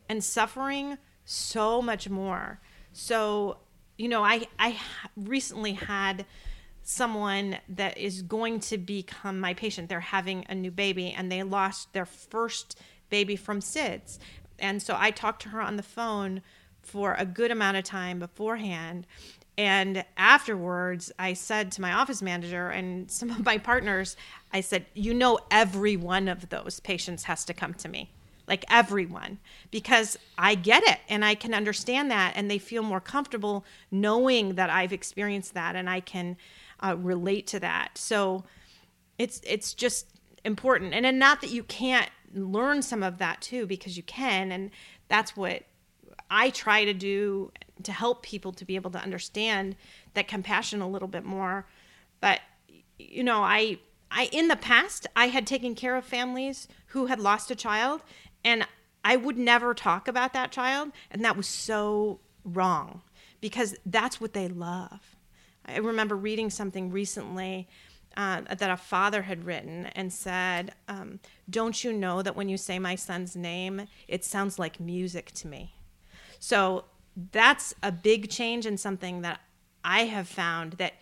[0.10, 2.60] and suffering so much more.
[2.91, 3.60] So
[4.00, 4.80] you know i i
[5.16, 6.26] recently had
[6.90, 9.90] someone that is going to become my patient.
[9.90, 12.80] They're having a new baby and they lost their first
[13.12, 14.18] baby from sids.
[14.58, 16.42] And so i talked to her on the phone
[16.82, 19.06] for a good amount of time beforehand.
[19.58, 24.16] And afterwards i said to my office manager and some of my partners
[24.54, 28.10] i said you know every one of those patients has to come to me
[28.50, 29.38] like everyone
[29.72, 34.56] because I get it and I can understand that and they feel more comfortable knowing
[34.56, 36.36] that I've experienced that and I can
[36.84, 37.98] uh, relate to that.
[37.98, 38.44] So
[39.20, 40.08] it's it's just
[40.44, 44.52] important and, and not that you can't learn some of that too because you can
[44.52, 44.72] and
[45.08, 45.64] that's what
[46.32, 47.52] I try to do
[47.84, 49.76] to help people to be able to understand
[50.14, 51.68] that compassion a little bit more.
[52.20, 52.40] But
[52.98, 53.78] you know, I
[54.12, 58.02] I in the past I had taken care of families who had lost a child
[58.43, 58.67] and
[59.04, 63.02] I would never talk about that child and that was so wrong
[63.41, 65.15] because that's what they love.
[65.65, 67.67] I remember reading something recently
[68.17, 72.58] uh, that a father had written and said, um, Don't you know that when you
[72.58, 75.75] say my son's name, it sounds like music to me?
[76.39, 76.86] So
[77.32, 79.41] that's a big change and something that
[79.84, 80.93] I have found that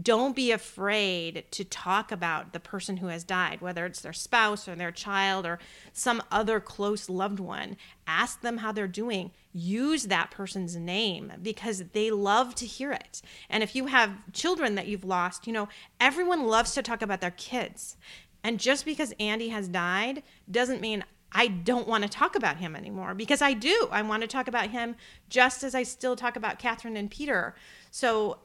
[0.00, 4.68] don't be afraid to talk about the person who has died, whether it's their spouse
[4.68, 5.58] or their child or
[5.92, 7.76] some other close loved one.
[8.06, 9.32] Ask them how they're doing.
[9.52, 13.20] Use that person's name because they love to hear it.
[13.48, 17.20] And if you have children that you've lost, you know, everyone loves to talk about
[17.20, 17.96] their kids.
[18.42, 22.74] And just because Andy has died doesn't mean I don't want to talk about him
[22.74, 23.88] anymore because I do.
[23.90, 24.96] I want to talk about him
[25.28, 27.54] just as I still talk about Catherine and Peter.
[27.90, 28.38] So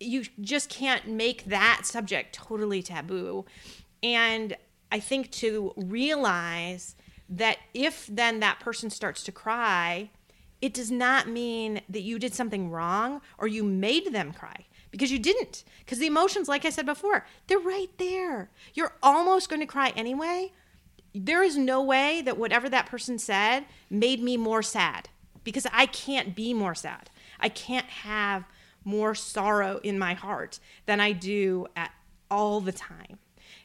[0.00, 3.44] you just can't make that subject totally taboo.
[4.02, 4.56] And
[4.90, 6.96] I think to realize
[7.28, 10.10] that if then that person starts to cry,
[10.60, 15.12] it does not mean that you did something wrong or you made them cry because
[15.12, 15.64] you didn't.
[15.80, 18.50] Because the emotions, like I said before, they're right there.
[18.74, 20.52] You're almost going to cry anyway.
[21.14, 25.08] There is no way that whatever that person said made me more sad
[25.44, 27.10] because I can't be more sad.
[27.38, 28.44] I can't have
[28.84, 31.92] more sorrow in my heart than I do at
[32.30, 33.18] all the time.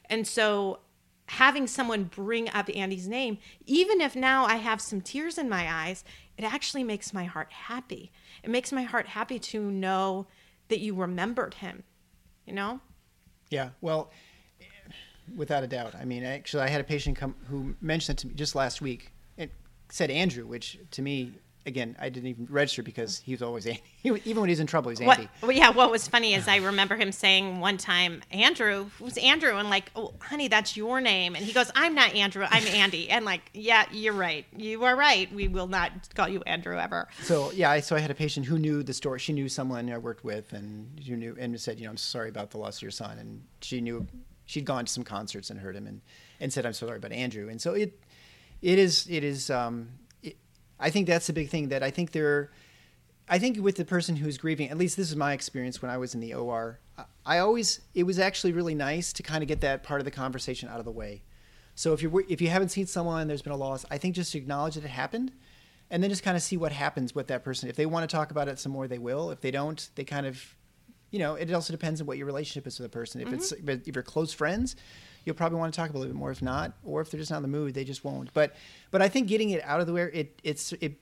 [0.08, 0.80] And so
[1.28, 5.72] having someone bring up Andy's name, even if now I have some tears in my
[5.72, 6.04] eyes,
[6.36, 8.12] it actually makes my heart happy.
[8.42, 10.26] It makes my heart happy to know
[10.68, 11.82] that you remembered him,
[12.44, 12.80] you know?
[13.50, 14.10] Yeah, well,
[15.34, 15.94] without a doubt.
[15.94, 18.80] I mean, actually, I had a patient come who mentioned it to me just last
[18.80, 19.12] week.
[19.36, 19.50] It
[19.90, 21.32] said Andrew, which to me,
[21.66, 23.82] again, I didn't even register because he was always Andy.
[24.04, 25.30] Even when he's in trouble, he's What, Andy.
[25.42, 29.56] well, yeah, what was funny is I remember him saying one time, Andrew, who's Andrew?
[29.56, 31.34] And like, oh, honey, that's your name.
[31.34, 33.10] And he goes, I'm not Andrew, I'm Andy.
[33.10, 34.46] And like, yeah, you're right.
[34.56, 35.32] You are right.
[35.34, 37.08] We will not call you Andrew ever.
[37.22, 39.18] So yeah, I, so I had a patient who knew the story.
[39.18, 42.28] She knew someone I worked with, and who knew and said, you know, I'm sorry
[42.28, 43.18] about the loss of your son.
[43.18, 44.06] And she knew
[44.44, 46.00] she'd gone to some concerts and heard him, and
[46.40, 47.48] and said, I'm so sorry about Andrew.
[47.48, 47.98] And so it
[48.62, 49.50] it is it is.
[49.50, 49.88] Um,
[50.78, 52.50] I think that's the big thing that I think there.
[53.28, 55.98] I think with the person who's grieving, at least this is my experience when I
[55.98, 56.78] was in the OR.
[56.96, 60.04] I- I always it was actually really nice to kind of get that part of
[60.04, 61.22] the conversation out of the way.
[61.74, 63.84] So if you're if you haven't seen someone, there's been a loss.
[63.90, 65.32] I think just to acknowledge that it happened,
[65.90, 67.68] and then just kind of see what happens with that person.
[67.68, 69.30] If they want to talk about it some more, they will.
[69.30, 70.56] If they don't, they kind of,
[71.10, 73.20] you know, it also depends on what your relationship is with the person.
[73.20, 73.70] If mm-hmm.
[73.70, 74.76] it's if you're close friends,
[75.26, 76.30] you'll probably want to talk a little bit more.
[76.30, 78.32] If not, or if they're just not in the mood, they just won't.
[78.32, 78.54] But
[78.90, 80.98] but I think getting it out of the way, it it's it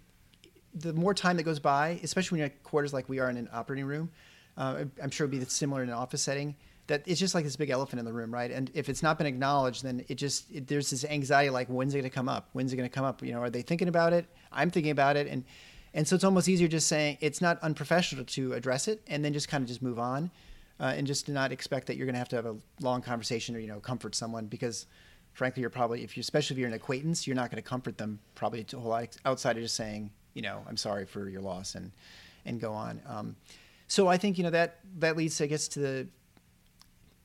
[0.74, 3.36] the more time that goes by, especially when you're at quarters like we are in
[3.36, 4.10] an operating room,
[4.56, 6.56] uh, I'm sure it'd be similar in an office setting.
[6.86, 8.50] That it's just like this big elephant in the room, right?
[8.50, 11.94] And if it's not been acknowledged, then it just it, there's this anxiety like, when's
[11.94, 12.50] it going to come up?
[12.52, 13.22] When's it going to come up?
[13.22, 14.26] You know, are they thinking about it?
[14.52, 15.44] I'm thinking about it, and
[15.94, 19.32] and so it's almost easier just saying it's not unprofessional to address it, and then
[19.32, 20.30] just kind of just move on,
[20.80, 23.02] uh, and just to not expect that you're going to have to have a long
[23.02, 24.86] conversation or you know comfort someone because
[25.34, 27.98] frankly, you're probably if you especially if you're an acquaintance, you're not going to comfort
[27.98, 31.28] them probably to a whole lot outside of just saying, you know, I'm sorry for
[31.28, 31.92] your loss and
[32.46, 33.02] and go on.
[33.06, 33.36] Um,
[33.88, 36.06] so I think you know that that leads, I guess, to the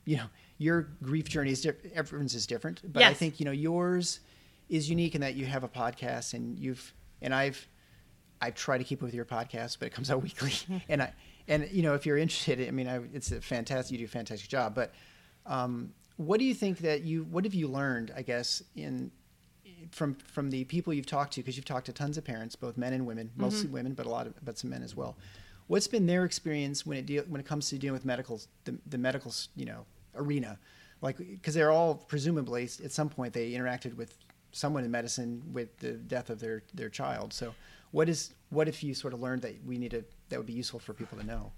[0.04, 0.26] you know
[0.58, 1.94] your grief journey is different.
[1.94, 4.20] Everyone's is different, but I think you know yours
[4.68, 7.66] is unique in that you have a podcast and you've and I've
[8.42, 10.52] I try to keep up with your podcast, but it comes out weekly.
[10.88, 11.12] and I
[11.50, 13.92] and you know if you're interested, I mean, I, it's a fantastic.
[13.92, 14.74] You do a fantastic job.
[14.74, 14.94] But
[15.44, 17.24] um, what do you think that you?
[17.24, 18.12] What have you learned?
[18.16, 19.10] I guess in
[19.90, 22.78] from from the people you've talked to, because you've talked to tons of parents, both
[22.78, 25.16] men and women, mostly women, but a lot of but some men as well.
[25.66, 28.78] What's been their experience when it deal when it comes to dealing with medical the,
[28.86, 29.84] the medical you know
[30.14, 30.56] arena,
[31.02, 34.16] like because they're all presumably at some point they interacted with
[34.52, 37.32] someone in medicine with the death of their their child.
[37.32, 37.54] So
[37.90, 40.52] what is what if you sort of learned that we need to that would be
[40.52, 41.52] useful for people to know?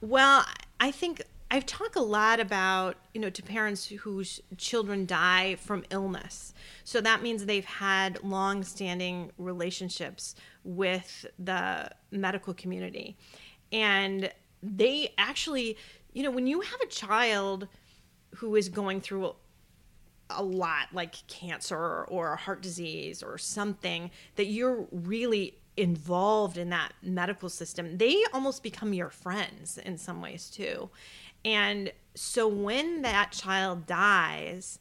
[0.00, 0.44] Well,
[0.80, 5.84] I think I've talked a lot about, you know, to parents whose children die from
[5.90, 6.54] illness.
[6.84, 13.16] So that means they've had long standing relationships with the medical community.
[13.72, 14.32] And
[14.62, 15.76] they actually,
[16.12, 17.66] you know, when you have a child
[18.36, 19.34] who is going through
[20.30, 26.70] a lot like cancer or a heart disease or something that you're really involved in
[26.70, 30.90] that medical system they almost become your friends in some ways too.
[31.44, 34.78] And so when that child dies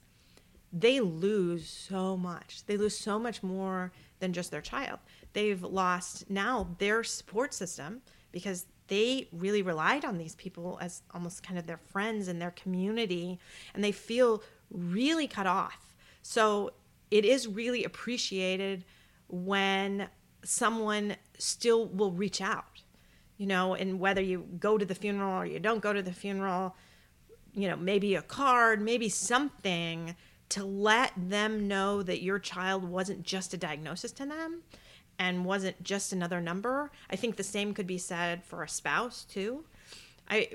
[0.71, 2.63] they lose so much.
[2.65, 4.99] They lose so much more than just their child.
[5.33, 11.43] They've lost now their support system because they really relied on these people as almost
[11.43, 13.39] kind of their friends and their community
[13.73, 15.95] and they feel really cut off.
[16.21, 16.71] So
[17.11, 18.85] it is really appreciated
[19.27, 20.07] when
[20.43, 22.83] someone still will reach out
[23.37, 26.13] you know and whether you go to the funeral or you don't go to the
[26.13, 26.75] funeral
[27.53, 30.15] you know, maybe a card, maybe something
[30.49, 34.63] to let them know that your child wasn't just a diagnosis to them
[35.17, 36.91] and wasn't just another number.
[37.09, 39.65] I think the same could be said for a spouse too.
[40.29, 40.49] I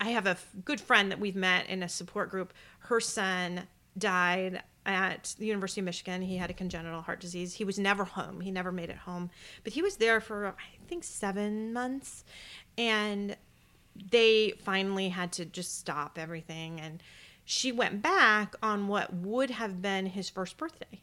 [0.00, 2.52] I have a good friend that we've met in a support group.
[2.80, 3.62] Her son
[3.96, 6.22] died at the University of Michigan.
[6.22, 7.54] He had a congenital heart disease.
[7.54, 8.40] He was never home.
[8.40, 9.30] He never made it home.
[9.62, 12.24] But he was there for I think 7 months
[12.78, 13.36] and
[14.10, 17.02] they finally had to just stop everything and
[17.44, 21.02] she went back on what would have been his first birthday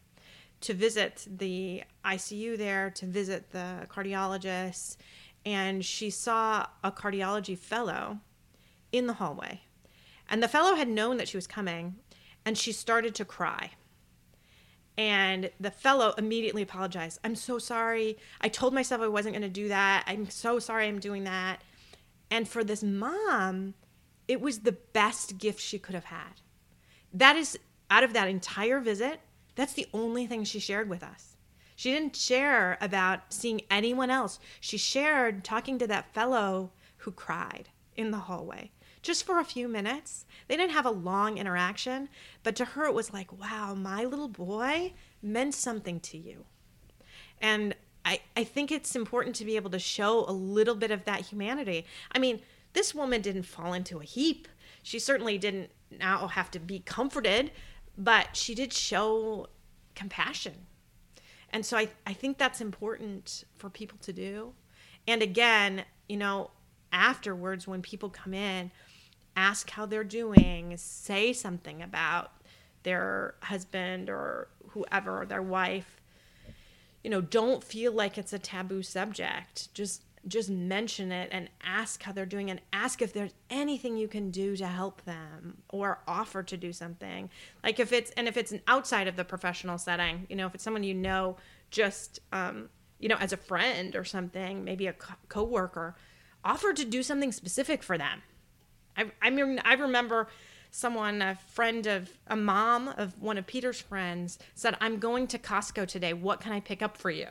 [0.61, 4.97] to visit the ICU there to visit the cardiologist
[5.45, 8.19] and she saw a cardiology fellow
[8.91, 9.61] in the hallway
[10.29, 11.95] and the fellow had known that she was coming
[12.45, 13.71] and she started to cry
[14.97, 17.19] and the fellow immediately apologized.
[17.23, 18.17] I'm so sorry.
[18.41, 20.03] I told myself I wasn't going to do that.
[20.07, 21.61] I'm so sorry I'm doing that.
[22.31, 23.73] And for this mom,
[24.27, 26.41] it was the best gift she could have had.
[27.13, 29.19] That is, out of that entire visit,
[29.55, 31.35] that's the only thing she shared with us.
[31.75, 34.39] She didn't share about seeing anyone else.
[34.61, 38.71] She shared talking to that fellow who cried in the hallway
[39.05, 40.25] just for a few minutes.
[40.47, 42.09] They didn't have a long interaction,
[42.43, 46.45] but to her it was like, wow, my little boy meant something to you.
[47.39, 51.05] And I, I think it's important to be able to show a little bit of
[51.05, 51.85] that humanity.
[52.11, 52.41] I mean,
[52.73, 54.47] this woman didn't fall into a heap.
[54.83, 57.51] She certainly didn't now have to be comforted,
[57.97, 59.47] but she did show
[59.93, 60.65] compassion.
[61.51, 64.53] And so I, I think that's important for people to do.
[65.07, 66.51] And again, you know,
[66.91, 68.71] afterwards, when people come in,
[69.35, 72.31] ask how they're doing, say something about
[72.83, 76.01] their husband or whoever, their wife.
[77.03, 79.73] You know, don't feel like it's a taboo subject.
[79.73, 84.07] Just just mention it and ask how they're doing and ask if there's anything you
[84.07, 87.29] can do to help them or offer to do something.
[87.63, 90.55] Like if it's and if it's an outside of the professional setting, you know, if
[90.55, 91.37] it's someone you know
[91.69, 92.69] just um,
[92.99, 95.95] you know, as a friend or something, maybe a co- coworker,
[96.43, 98.21] offer to do something specific for them.
[98.97, 100.27] I, I mean, I remember
[100.71, 105.39] someone, a friend of a mom of one of Peter's friends, said, "I'm going to
[105.39, 106.13] Costco today.
[106.13, 107.27] What can I pick up for you?"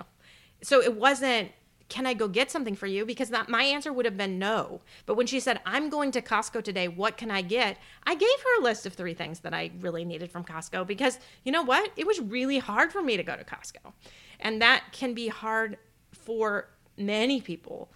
[0.64, 1.52] so it wasn't
[1.90, 3.04] can I go get something for you?
[3.04, 4.80] Because that my answer would have been no.
[5.04, 7.76] But when she said, I'm going to Costco today, what can I get?
[8.06, 11.18] I gave her a list of three things that I really needed from Costco because
[11.44, 11.90] you know what?
[11.96, 13.92] It was really hard for me to go to Costco.
[14.40, 15.76] And that can be hard
[16.10, 17.90] for many people.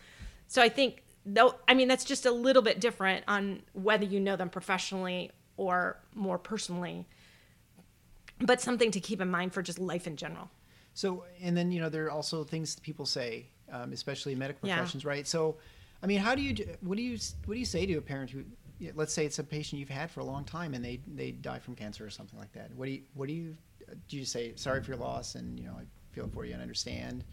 [0.48, 1.02] So I think
[1.34, 5.30] though I mean that's just a little bit different on whether you know them professionally
[5.56, 7.06] or more personally.
[8.40, 10.48] But something to keep in mind for just life in general.
[10.94, 14.68] So, and then you know there are also things that people say, um, especially medical
[14.68, 14.76] Yeah.
[14.76, 15.26] professions, right?
[15.26, 15.56] So,
[16.02, 18.30] I mean, how do you, what do you, what do you say to a parent
[18.30, 18.44] who,
[18.94, 21.58] let's say it's a patient you've had for a long time and they they die
[21.58, 22.70] from cancer or something like that?
[22.76, 23.56] What do you, what do you,
[24.08, 26.62] do you say sorry for your loss and you know I feel for you and
[26.62, 27.24] understand?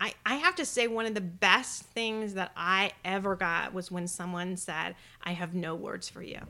[0.00, 3.90] I, I have to say one of the best things that I ever got was
[3.90, 6.40] when someone said, I have no words for you.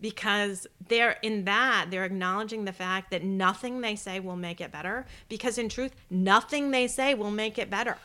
[0.00, 4.70] Because they're in that, they're acknowledging the fact that nothing they say will make it
[4.70, 5.06] better.
[5.28, 7.96] Because in truth, nothing they say will make it better.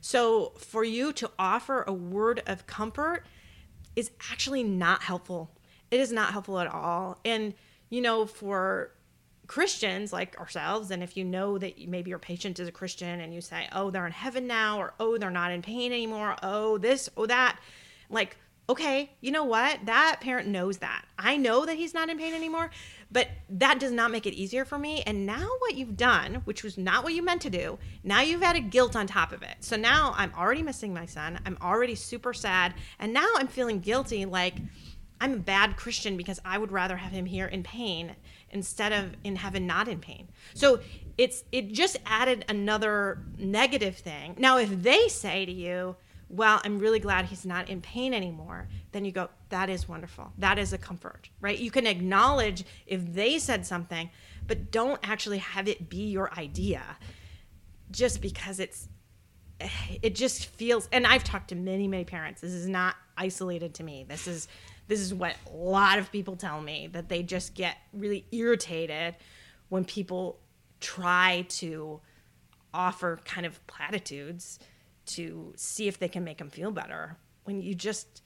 [0.00, 3.24] So for you to offer a word of comfort
[3.96, 5.50] is actually not helpful.
[5.90, 7.18] It is not helpful at all.
[7.24, 7.54] And,
[7.88, 8.90] you know, for
[9.46, 13.34] Christians like ourselves, and if you know that maybe your patient is a Christian and
[13.34, 16.78] you say, oh, they're in heaven now, or oh, they're not in pain anymore, oh,
[16.78, 17.58] this, oh, that,
[18.08, 18.36] like,
[18.68, 19.78] okay, you know what?
[19.84, 21.04] That parent knows that.
[21.18, 22.70] I know that he's not in pain anymore,
[23.12, 25.02] but that does not make it easier for me.
[25.02, 28.42] And now what you've done, which was not what you meant to do, now you've
[28.42, 29.56] added guilt on top of it.
[29.60, 31.38] So now I'm already missing my son.
[31.44, 32.74] I'm already super sad.
[32.98, 34.54] And now I'm feeling guilty like
[35.20, 38.16] I'm a bad Christian because I would rather have him here in pain
[38.54, 40.28] instead of in heaven not in pain.
[40.54, 40.80] So
[41.18, 44.36] it's it just added another negative thing.
[44.38, 45.96] Now if they say to you,
[46.28, 50.32] well, I'm really glad he's not in pain anymore, then you go, that is wonderful.
[50.38, 51.58] That is a comfort, right?
[51.58, 54.10] You can acknowledge if they said something,
[54.46, 56.82] but don't actually have it be your idea
[57.90, 58.88] just because it's
[60.02, 63.84] it just feels and I've talked to many many parents this is not isolated to
[63.84, 64.48] me this is
[64.86, 69.14] this is what a lot of people tell me that they just get really irritated
[69.68, 70.38] when people
[70.80, 72.00] try to
[72.72, 74.58] offer kind of platitudes
[75.06, 78.22] to see if they can make them feel better when you just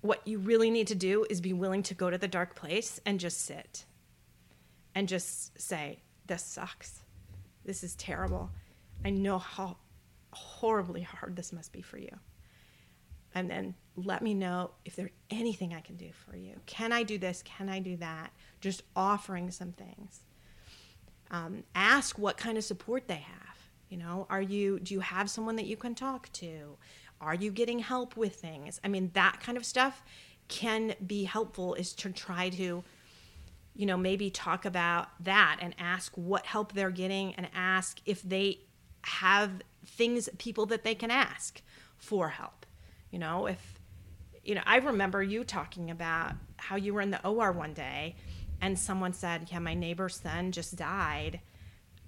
[0.00, 3.00] what you really need to do is be willing to go to the dark place
[3.06, 3.84] and just sit
[4.94, 7.02] and just say this sucks.
[7.64, 8.50] This is terrible.
[9.04, 9.76] I know how
[10.32, 12.16] horribly hard this must be for you.
[13.34, 16.54] And then let me know if there's anything i can do for you.
[16.66, 17.42] Can i do this?
[17.42, 18.30] Can i do that?
[18.60, 20.20] Just offering some things.
[21.30, 23.56] Um, ask what kind of support they have.
[23.88, 26.76] You know are you do you have someone that you can talk to?
[27.20, 28.80] Are you getting help with things?
[28.84, 30.02] I mean that kind of stuff
[30.48, 32.84] can be helpful is to try to
[33.74, 38.22] you know maybe talk about that and ask what help they're getting and ask if
[38.22, 38.58] they
[39.02, 41.62] have things people that they can ask
[41.96, 42.66] for help.
[43.10, 43.75] You know if
[44.46, 48.14] you know i remember you talking about how you were in the or one day
[48.60, 51.40] and someone said yeah my neighbor's son just died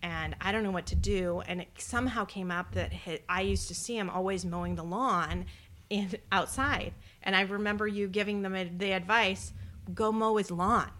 [0.02, 1.42] and i don't know what to do.
[1.46, 4.84] And it somehow came up that hi i used to see him always mowing the
[4.84, 5.46] lawn
[5.90, 6.92] in outside.
[7.22, 9.52] And i remember you giving them the advice
[9.94, 10.90] go mow his lawn.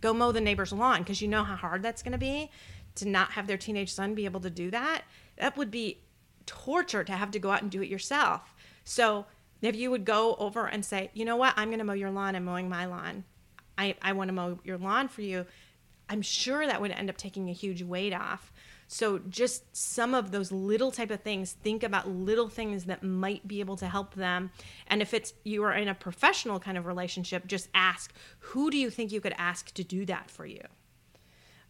[0.00, 1.00] Go mow the neighbor's lawn.
[1.00, 2.50] Because you know how hard that's going to be
[2.96, 5.02] to not have their teenage son be able to do that?
[5.36, 5.98] That would be
[6.46, 8.54] torture to have to go out and do it yourself.
[8.84, 9.26] So
[9.62, 11.54] if you would go over and say you know what?
[11.56, 12.34] I'm going to mow your lawn.
[12.36, 13.24] I'm mowing my lawn.
[13.78, 15.46] I, I want to mow your lawn for you
[16.10, 18.52] i'm sure that would end up taking a huge weight off.
[18.88, 23.46] So just some of those little type of things think about little things that might
[23.46, 24.50] be able to help them.
[24.88, 28.76] And if it's you are in a professional kind of relationship just ask who do
[28.76, 30.62] you think you could ask to do that for you?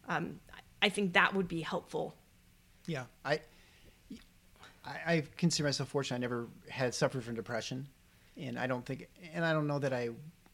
[0.09, 0.39] Um,
[0.81, 2.15] i think that would be helpful.
[2.87, 3.41] Yeah, I,
[4.85, 6.17] I, I consider myself fortunate.
[6.17, 7.87] I never had suffered from depression,
[8.37, 10.09] and I don't think, and I don't know that I,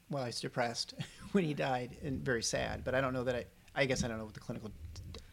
[0.09, 0.93] well, I was depressed
[1.31, 3.45] when he died and very sad, but I don't know that I.
[3.79, 4.71] I guess I don't know what the clinical.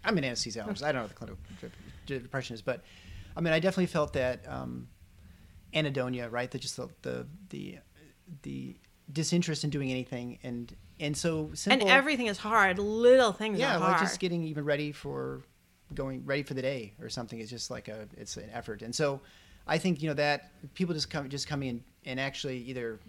[0.04, 0.82] I'm an anesthesiologist.
[0.82, 1.38] I don't know what the clinical
[2.04, 2.82] depression is, but
[3.34, 4.86] I mean, I definitely felt that um,
[5.72, 6.50] anhedonia, right?
[6.50, 7.78] That just the the the,
[8.42, 8.76] the
[9.10, 11.88] disinterest in doing anything, and and so simple.
[11.88, 15.42] and everything is hard little things yeah are like just getting even ready for
[15.92, 17.38] going ready for the day or something.
[17.40, 18.82] Is just like a it's an effort.
[18.82, 19.20] And so
[19.66, 23.00] i think you know that people just come just coming in and actually either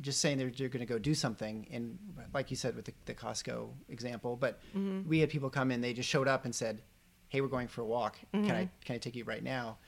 [0.00, 1.98] just saying they're, they're going to go do something and
[2.32, 5.08] like you said with the, the costco example but Mm-hmm.
[5.08, 6.82] we had people come in they just showed up and said
[7.30, 8.16] hey we're going for a walk.
[8.32, 8.52] Can Mm-hmm.
[8.52, 9.78] i can i take you right now?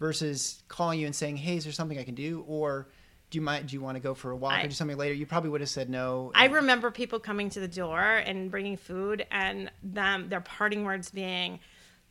[0.00, 2.44] Versus calling you and saying hey is there something i can do?
[2.48, 2.88] Or
[3.30, 4.96] do you mind do you want to go for a walk I- or do something
[4.96, 5.14] later?
[5.14, 8.78] You probably would have said no I remember people coming to the door and bringing
[8.78, 11.60] food, and them their parting words being,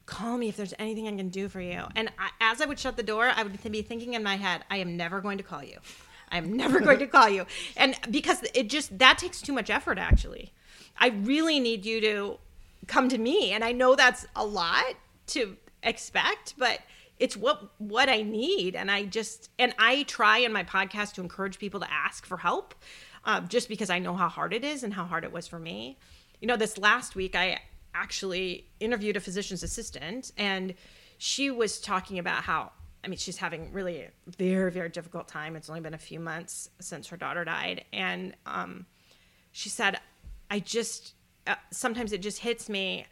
[0.06, 1.84] call me if there's anything I can do for you.
[1.96, 4.64] And I, as I would shut the door, I would be thinking in my head,
[4.70, 5.78] I am never going to call you.
[6.30, 7.46] I'm never going to call you.
[7.78, 10.52] And because it just, that takes too much effort, actually.
[10.98, 12.38] I really need you to
[12.88, 13.52] come to me.
[13.52, 14.96] And I know that's a lot
[15.28, 16.80] to expect, but
[17.20, 18.76] it's what what I need.
[18.76, 22.38] And I just and I try in my podcast to encourage people to ask for
[22.38, 22.76] help,
[23.26, 25.60] uh, just because I know how hard it is and how hard it was for
[25.60, 25.98] me.
[26.42, 27.62] You know, this last week I
[27.94, 30.74] actually interviewed a physician's assistant, and
[31.18, 32.72] she was talking about how
[33.04, 35.56] I mean, she's having really very, very difficult time.
[35.56, 37.84] It's only been a few months since her daughter died.
[37.92, 38.86] And um,
[39.52, 40.00] she said,
[40.50, 41.14] I just,
[41.46, 43.06] uh, sometimes it just hits me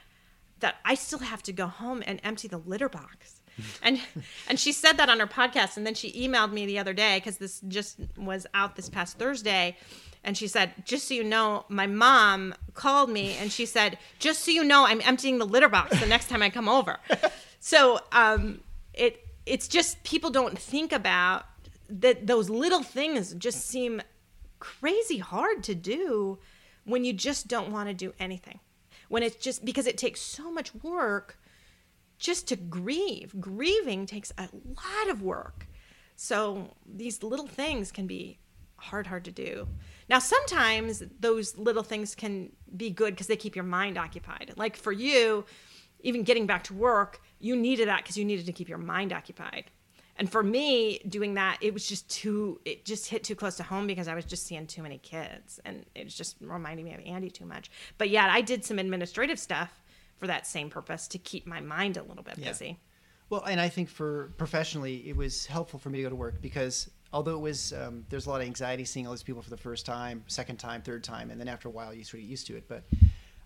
[0.59, 3.40] that I still have to go home and empty the litter box.
[3.83, 3.99] and
[4.47, 7.17] and she said that on her podcast and then she emailed me the other day
[7.17, 9.77] because this just was out this past Thursday
[10.23, 14.43] and she said just so you know my mom called me and she said just
[14.43, 16.99] so you know I'm emptying the litter box the next time I come over
[17.59, 18.61] so um
[18.93, 21.45] it it's just people don't think about
[21.89, 24.01] that those little things just seem
[24.59, 26.39] crazy hard to do
[26.85, 28.59] when you just don't want to do anything.
[29.09, 31.37] When it's just because it takes so much work
[32.21, 33.33] just to grieve.
[33.39, 35.67] Grieving takes a lot of work.
[36.15, 38.37] So these little things can be
[38.77, 39.67] hard hard to do.
[40.07, 44.53] Now sometimes those little things can be good because they keep your mind occupied.
[44.55, 45.45] Like for you,
[46.01, 49.11] even getting back to work, you needed that because you needed to keep your mind
[49.13, 49.71] occupied.
[50.17, 53.63] And for me, doing that, it was just too, it just hit too close to
[53.63, 55.59] home because I was just seeing too many kids.
[55.65, 57.71] And it was just reminding me of Andy too much.
[57.97, 59.80] But yeah, I did some administrative stuff
[60.21, 62.49] for that same purpose to keep my mind a little bit Yeah.
[62.49, 62.79] busy.
[63.31, 66.39] Well, and I think for professionally, it was helpful for me to go to work
[66.43, 69.49] because although it was, um, there's a lot of anxiety seeing all these people for
[69.49, 72.19] the first time, second time, third time, and then after a while you sort of
[72.21, 72.67] get used to it.
[72.67, 72.83] But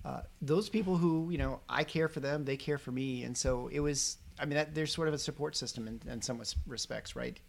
[0.04, 3.38] uh, those people who, you know, I care for them, they care for me, and
[3.38, 4.18] so it was.
[4.38, 7.40] I mean, that, there's sort of a support system in, in some respects, right?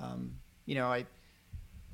[0.00, 0.32] Um,
[0.64, 1.06] you know, I.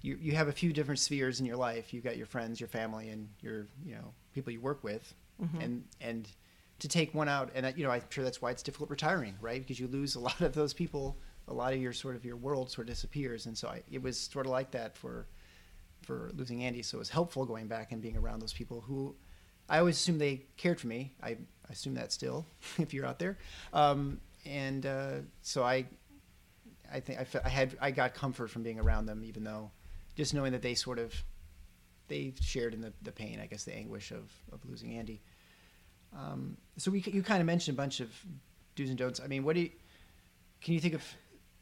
[0.01, 1.95] You, you have a few different spheres in your life.
[1.95, 5.15] You've got your friends, your family, and your you know people you work with,
[5.61, 6.27] and and
[6.83, 9.61] to take one out, and you know I'm sure that's why it's difficult retiring, right?
[9.61, 11.17] Because you lose a lot of those people,
[11.47, 14.03] a lot of your sort of your world sort of disappears, and so I, it
[14.03, 15.27] was sort of like that for
[16.03, 16.83] for losing Andy.
[16.83, 19.15] So it was helpful going back and being around those people who
[19.69, 21.15] I always assumed they cared for me.
[21.23, 21.37] I,
[21.71, 22.45] assume that still,
[22.79, 23.39] if you're out there.
[23.73, 25.87] Um, and uh, so I,
[26.93, 29.71] I think I, I had I got comfort from being around them, even though
[30.17, 31.15] just knowing that they sort of
[32.09, 35.23] they shared in the, the pain, I guess, the anguish of, of losing Andy.
[36.17, 38.11] Um, so we you kind of mentioned a bunch of
[38.75, 39.21] do's and don'ts.
[39.21, 39.71] I mean, what do you
[40.61, 41.03] can you think of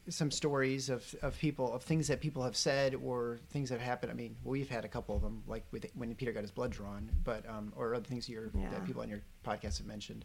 [0.09, 3.87] some stories of, of people of things that people have said or things that have
[3.87, 4.11] happened?
[4.11, 6.71] I mean, we've had a couple of them, like with when Peter got his blood
[6.73, 8.71] drawn, but um, or other things your Yeah.
[8.71, 10.25] that people on your podcast have mentioned.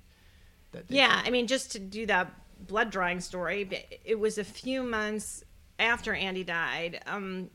[0.71, 2.31] That Yeah, I mean, just to do that
[2.67, 3.69] blood drawing story,
[4.03, 5.43] it was a few months
[5.77, 7.01] after Andy died.
[7.05, 7.49] Um,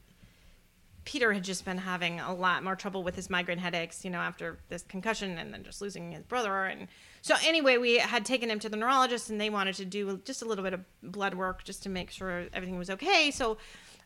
[1.04, 4.18] Peter had just been having a lot more trouble with his migraine headaches, you know,
[4.18, 6.64] after this concussion and then just losing his brother.
[6.66, 6.88] And
[7.22, 10.42] so, anyway, we had taken him to the neurologist and they wanted to do just
[10.42, 13.30] a little bit of blood work just to make sure everything was okay.
[13.30, 13.56] So,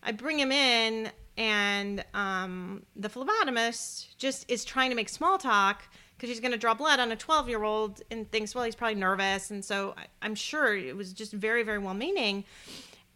[0.07, 5.82] I bring him in, and um, the phlebotomist just is trying to make small talk
[6.14, 8.74] because he's going to draw blood on a 12 year old and thinks, well, he's
[8.74, 9.51] probably nervous.
[9.51, 12.45] And so, I- I'm sure it was just very, very well meaning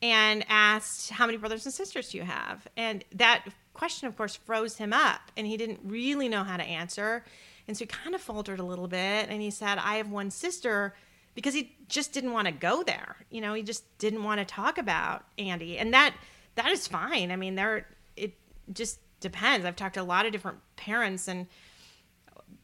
[0.02, 2.66] and asked, How many brothers and sisters do you have?
[2.76, 3.44] And that
[3.74, 7.24] question, of course, froze him up, and he didn't really know how to answer.
[7.66, 10.30] And so he kind of faltered a little bit, and he said, I have one
[10.30, 10.94] sister
[11.34, 13.16] because he just didn't want to go there.
[13.30, 15.78] You know, he just didn't want to talk about Andy.
[15.78, 16.14] And that
[16.56, 17.30] that is fine.
[17.30, 17.86] I mean, there
[18.16, 18.34] it
[18.72, 19.64] just depends.
[19.64, 21.46] I've talked to a lot of different parents and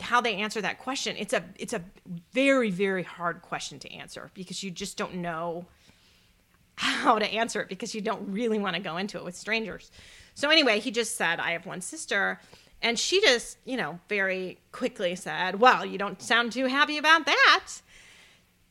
[0.00, 1.14] how they answer that question.
[1.16, 1.82] It's a it's a
[2.32, 5.66] very very hard question to answer because you just don't know
[6.76, 9.90] how to answer it because you don't really want to go into it with strangers.
[10.34, 12.40] So anyway, he just said, I have one sister.
[12.82, 17.26] And she just, you know, very quickly said, Well, you don't sound too happy about
[17.26, 17.68] that.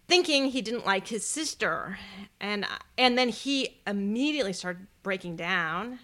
[0.07, 1.97] Thinking he didn't like his sister.
[2.39, 2.65] And
[2.97, 5.99] and then he immediately started breaking down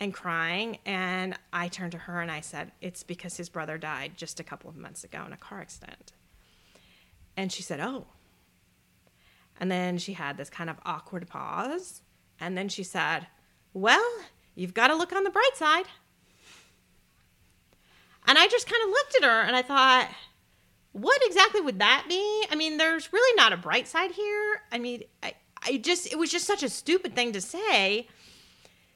[0.00, 0.78] and crying.
[0.86, 4.44] And I turned to her and I said, It's because his brother died just a
[4.44, 6.12] couple of months ago in a car accident.
[7.36, 8.06] And she said, Oh.
[9.58, 12.02] And then she had this kind of awkward pause.
[12.40, 13.26] And then she said,
[13.74, 14.08] Well,
[14.54, 15.86] you've got to look on the bright side.
[18.26, 20.08] And I just kind of looked at her and I thought,
[20.92, 22.44] what exactly would that be?
[22.50, 24.62] I mean, there's really not a bright side here.
[24.72, 28.08] I mean, I, I just, it was just such a stupid thing to say.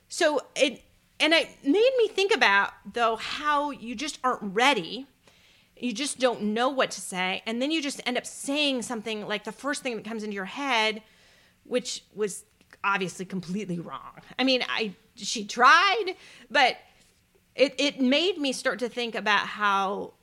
[0.08, 0.82] So it,
[1.20, 5.06] and it made me think about, though, how you just aren't ready
[5.83, 9.26] you just don't know what to say and then you just end up saying something
[9.26, 11.03] like the first thing that comes into your head
[11.64, 12.45] which was
[12.85, 14.20] obviously completely wrong.
[14.39, 16.14] I mean i she tried
[16.51, 16.78] but
[17.55, 20.14] it, it made me start to think about how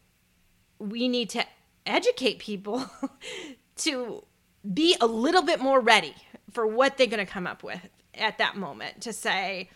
[0.79, 1.45] we need to
[1.85, 2.89] educate people
[3.75, 4.23] to
[4.73, 6.15] be a little bit more ready
[6.51, 9.69] for what they're going to come up with at that moment to say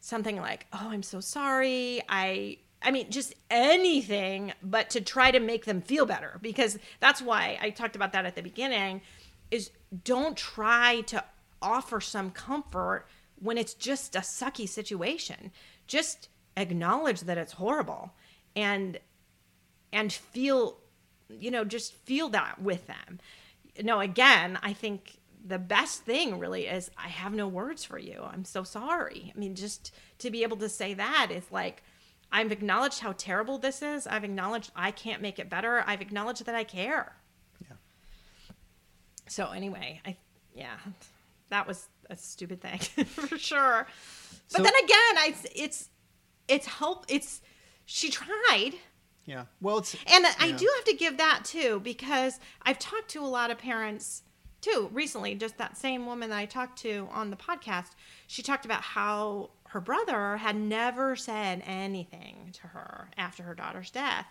[0.00, 2.02] something like oh i'm so sorry.
[2.08, 7.20] I i mean just anything but to try to make them feel better because that's
[7.20, 9.00] why i talked about that at the beginning
[9.50, 9.70] is
[10.04, 11.22] don't try to
[11.62, 13.06] offer some comfort
[13.40, 15.50] when it's just a sucky situation.
[15.86, 18.12] Just acknowledge that it's horrible
[18.54, 18.98] and
[19.92, 20.78] and feel
[21.28, 23.18] you know just feel that with them.
[23.82, 28.22] No again i think the best thing really is i have no words for you.
[28.22, 29.32] I'm so sorry.
[29.34, 31.82] I mean just to be able to say that is like
[32.34, 36.44] i've acknowledged how terrible this is i've acknowledged i can't make it better i've acknowledged
[36.44, 37.14] that i care
[37.70, 37.76] Yeah.
[39.28, 40.16] so anyway i
[40.54, 40.76] yeah
[41.50, 43.86] that was a stupid thing for sure
[44.52, 45.88] but So- then again i it's
[46.48, 47.40] it's help it's
[47.86, 48.72] she tried
[49.26, 49.44] Yeah.
[49.62, 50.56] Well, it's and I yeah.
[50.56, 54.22] do have to give that too because I've talked to a lot of parents
[54.60, 55.34] too recently.
[55.34, 57.90] Just that same woman that I talked to on the podcast,
[58.26, 63.90] she talked about how her brother had never said anything to her after her daughter's
[63.90, 64.28] death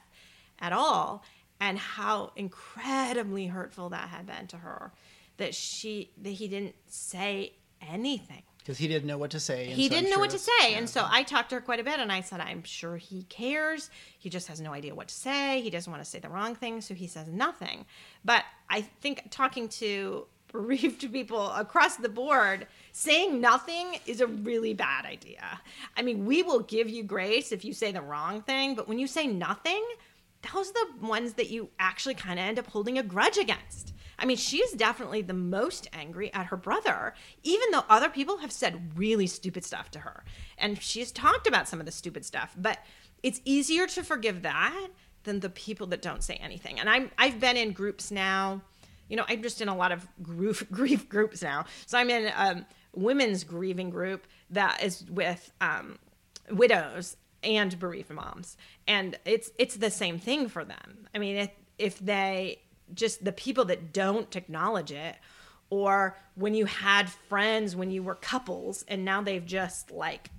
[0.60, 1.22] at all,
[1.60, 4.94] and how incredibly hurtful that had been to her.
[5.36, 9.66] That she that he didn't say anything because he didn't know what to say.
[9.66, 10.78] he so didn't know what to say yeah.
[10.78, 13.24] and so i talked to her quite a bit and i said i'm sure he
[13.24, 16.30] cares he just has no idea what to say he doesn't want to say the
[16.30, 17.86] wrong thing so he says nothing
[18.24, 24.74] but i think talking to bereaved people across the board saying nothing is a really
[24.74, 25.60] bad idea
[25.98, 28.98] i mean we will give you grace if you say the wrong thing but when
[28.98, 29.84] you say nothing
[30.54, 33.94] those are the ones that you actually kind of end up holding a grudge against
[34.20, 38.38] I mean, she is definitely the most angry at her brother, even though other people
[38.38, 40.24] have said really stupid stuff to her.
[40.58, 42.78] And she's talked about some of the stupid stuff, but
[43.22, 44.88] it's easier to forgive that
[45.24, 46.80] than the people that don't say anything.
[46.80, 48.62] And I'm I've been in groups now.
[49.10, 51.66] You know, I'm just in a lot of grief, grief groups now.
[51.86, 56.00] So I'm in a women's grieving group that is with um,
[56.50, 61.08] widows and bereaved moms, and it's it's the same thing for them.
[61.14, 62.60] I mean, if if they
[62.94, 65.16] just the people that don't acknowledge it
[65.70, 70.30] or when you had friends when you were couples and now they've just like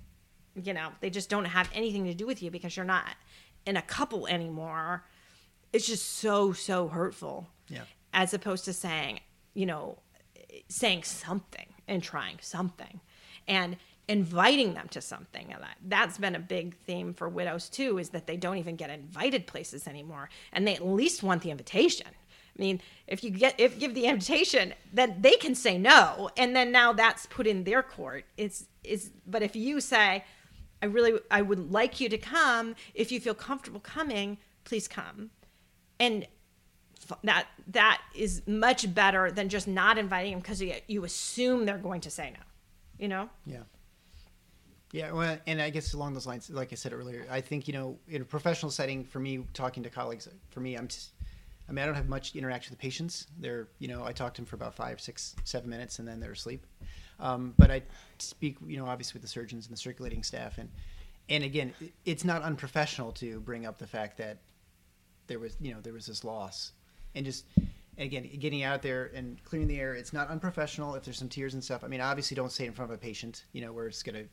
[0.63, 3.03] you know they just don't have anything to do with you because you're not
[3.65, 5.03] in a couple anymore
[5.73, 7.81] it's just so so hurtful Yeah.
[8.15, 9.19] As opposed to saying
[9.53, 9.99] you know
[10.67, 12.99] saying something and trying something
[13.47, 17.99] and inviting them to something and that that's been a big theme for widows too
[17.99, 21.51] is that they don't even get invited places anymore and they at least want the
[21.51, 22.07] invitation
[22.57, 26.55] I mean, if you get if give the invitation, then they can say no, and
[26.55, 28.23] then now that's put in their court.
[28.37, 30.23] It's is but if you say,
[30.81, 32.75] I really I would like you to come.
[32.93, 35.31] If you feel comfortable coming, please come,
[35.99, 36.25] and
[37.23, 41.77] that that is much better than just not inviting them because you, you assume they're
[41.77, 42.39] going to say no.
[42.97, 43.29] You know.
[43.45, 43.63] Yeah.
[44.91, 47.73] Yeah, well, and I guess along those lines, like I said earlier, I think you
[47.73, 51.09] know, in a professional setting, for me, talking to colleagues, for me, I'm just,
[51.67, 53.27] I mean, I don't have much interaction with patients.
[53.37, 56.21] They're, you know, I talk to them for about five, six, seven minutes, and then
[56.21, 56.65] they're asleep.
[57.19, 57.81] Um, but I
[58.19, 60.69] speak, you know, obviously with the surgeons and the circulating staff, and
[61.27, 61.73] and again,
[62.05, 64.37] it's not unprofessional to bring up the fact that
[65.27, 66.71] there was, you know, there was this loss,
[67.15, 67.45] and just.
[67.97, 71.29] And again, getting out there and clearing the air, it's not unprofessional if there's some
[71.29, 71.81] tears and stuff.
[71.81, 74.03] I mean, obviously, don't say it in front of a patient, you know, where it's
[74.03, 74.25] going to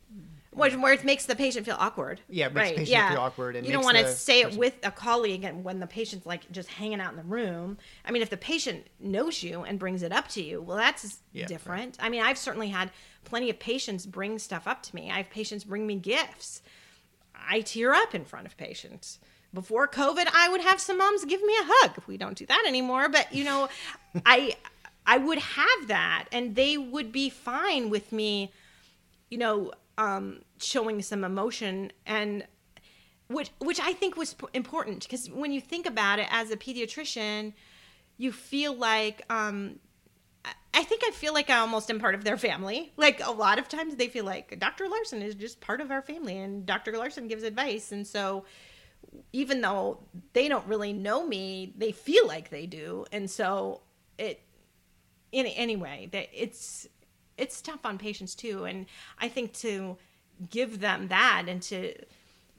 [0.50, 2.20] Where, where it makes the patient feel awkward.
[2.28, 4.58] Yeah, it makes the patient feel awkward and you don't want to say it person-
[4.58, 7.78] with a colleague and when the patient's like just hanging out in the room.
[8.04, 11.20] I mean, if the patient knows you and brings it up to you, well, that's
[11.32, 11.98] Yeah, different.
[12.00, 12.90] I mean, I've certainly had
[13.22, 15.08] plenty of patients bring stuff up to me.
[15.08, 16.62] I have patients bring me gifts.
[17.48, 19.20] I tear up in front of patients.
[19.54, 22.02] Before COVID, I would have some moms give me a hug.
[22.06, 23.68] We don't do that anymore, but you know,
[24.26, 24.56] I
[25.06, 28.50] I would have that and they would be fine with me,
[29.30, 32.46] you know, um showing some emotion and
[33.28, 37.52] which which I think was important because when you think about it as a pediatrician,
[38.16, 39.78] you feel like um
[40.44, 42.92] I- I think I feel like I almost am part of their family.
[42.96, 44.88] Like a lot of times they feel like Dr.
[44.88, 46.96] Larson is just part of our family and Dr.
[46.96, 47.92] Larson gives advice.
[47.92, 48.44] And so
[49.32, 49.98] even though
[50.32, 53.04] they don't really know me, they feel like they do.
[53.12, 53.82] And so
[54.18, 54.40] it,
[55.32, 56.86] in, anyway, that it's,
[57.36, 58.64] it's tough on patients too.
[58.64, 58.86] And
[59.18, 59.96] I think to
[60.50, 61.94] give them that and to,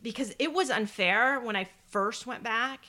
[0.02, 2.86] because it was unfair when I first went back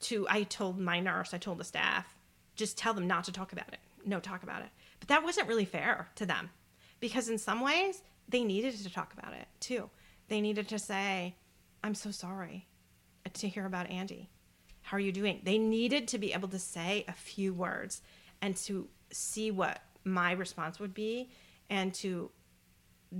[0.00, 2.06] to I told my nurse, I told the staff,
[2.54, 3.80] just tell them not to talk about it.
[4.04, 4.68] No talk about it.
[5.00, 6.50] But that wasn't really fair to them
[7.00, 9.90] because in some ways they needed to talk about it too.
[10.28, 11.34] They needed to say,
[11.82, 12.68] "I'm so sorry
[13.34, 14.30] to hear about Andy.
[14.82, 18.02] How are you doing?" They needed to be able to say a few words
[18.40, 21.30] and to see what my response would be
[21.70, 22.30] and to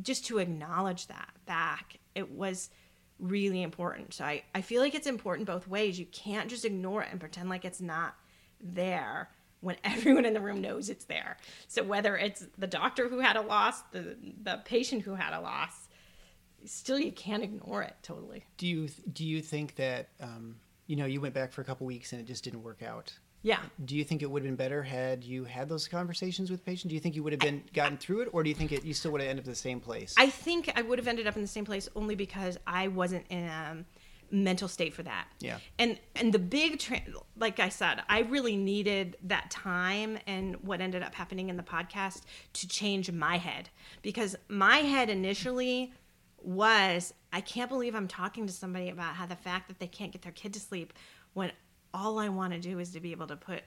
[0.03, 1.99] just to acknowledge that back.
[2.15, 2.71] It was
[3.19, 4.15] really important.
[4.15, 5.99] So I, I feel like it's important both ways.
[5.99, 8.15] You can't just ignore it and pretend like it's not
[8.61, 9.31] there
[9.61, 11.37] when everyone in the room knows it's there.
[11.67, 15.41] So whether it's the doctor who had a loss, the the patient who had a
[15.41, 15.88] loss,
[16.65, 18.45] still you can't ignore it totally.
[18.57, 20.57] Do you do you think that um,
[20.87, 23.13] you know you went back for a couple weeks and it just didn't work out?
[23.43, 23.61] Yeah.
[23.85, 26.89] Do you think it would have been better had you had those conversations with patients?
[26.89, 28.85] Do you think you would have been gotten through it, or do you think it,
[28.85, 30.15] you still would have ended up in the same place?
[30.19, 33.27] I think I would have ended up in the same place only because I wasn't
[33.29, 33.85] in a
[34.31, 35.29] mental state for that.
[35.41, 35.59] Yeah.
[35.79, 37.03] And and the big tra-
[37.39, 41.63] like I said, I really needed that time and what ended up happening in the
[41.63, 42.23] podcast
[42.55, 43.71] to change my head
[44.03, 45.93] because my head initially
[46.43, 50.13] was I can't believe I'm talking to somebody about how the fact that they can't
[50.13, 50.93] get their kid to sleep
[51.35, 51.53] when
[51.93, 53.63] all I want to do is to be able to put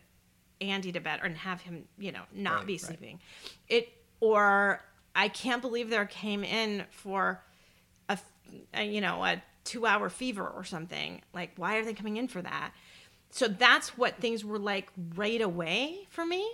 [0.59, 2.81] Andy to bed and have him, you know, not Right, be right.
[2.81, 3.19] sleeping.
[3.67, 4.81] It or
[5.15, 7.43] I can't believe there came in for
[8.73, 11.21] a you know a two hour fever or something.
[11.33, 12.71] Like why are they coming in for that?
[13.29, 16.49] So that's what things were like right away for me.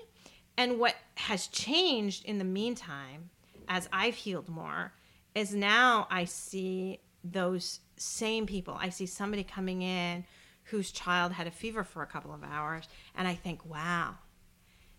[0.58, 3.30] And what has changed in the meantime,
[3.68, 4.94] as I've healed more,
[5.38, 8.76] is now I see those same people.
[8.80, 10.26] I see somebody coming in
[10.64, 14.16] whose child had a fever for a couple of hours, and I think, wow,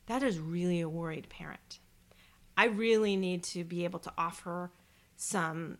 [0.06, 1.80] that is really a worried parent.
[2.56, 4.70] I really need to be able to offer
[5.16, 5.78] some,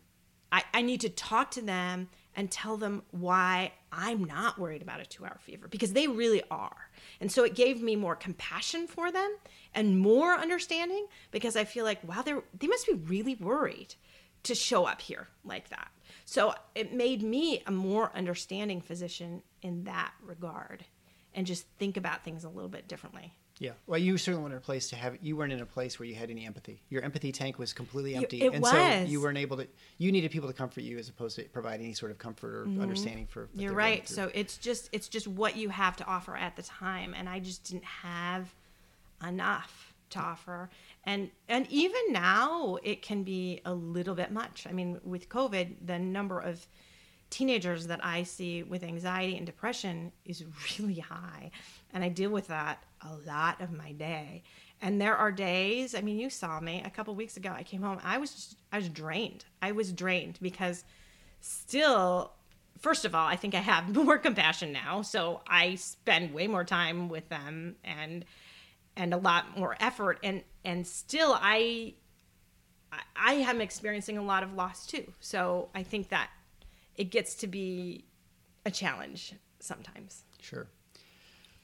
[0.51, 5.01] I, I need to talk to them and tell them why I'm not worried about
[5.01, 6.89] a two hour fever because they really are.
[7.19, 9.35] And so it gave me more compassion for them
[9.73, 13.95] and more understanding because I feel like, wow, they're, they must be really worried
[14.43, 15.89] to show up here like that.
[16.25, 20.85] So it made me a more understanding physician in that regard
[21.33, 23.33] and just think about things a little bit differently.
[23.59, 23.71] yeah.
[23.87, 25.17] Well, you certainly weren't in a place to have.
[25.21, 26.81] You weren't in a place where you had any empathy.
[26.89, 29.67] Your empathy tank was completely empty, and so you weren't able to.
[29.97, 32.81] You needed people to comfort you as opposed to provide any sort of comfort or
[32.81, 33.45] understanding for.
[33.47, 33.59] Mm-hmm.
[33.59, 34.07] You're right.
[34.07, 37.39] So it's just it's just what you have to offer at the time, and I
[37.39, 38.53] just didn't have
[39.27, 40.69] enough to offer.
[41.03, 44.65] And and even now, it can be a little bit much.
[44.69, 46.67] I mean, with COVID, the number of
[47.29, 50.43] teenagers that I see with anxiety and depression is
[50.79, 51.51] really high,
[51.93, 54.43] and I deal with that a lot of my day.
[54.81, 55.93] And there are days.
[55.93, 57.51] I mean, you saw me a couple weeks ago.
[57.53, 57.99] I came home.
[58.03, 59.45] I was just I was drained.
[59.61, 60.83] I was drained because
[61.41, 62.33] still
[62.79, 66.63] first of all i think i have more compassion now so i spend way more
[66.63, 68.25] time with them and
[68.99, 71.93] and a lot more effort and and still i
[73.15, 76.29] I- am experiencing a lot of loss too so i think that
[76.95, 78.05] it gets to be
[78.65, 80.67] a challenge sometimes Sure.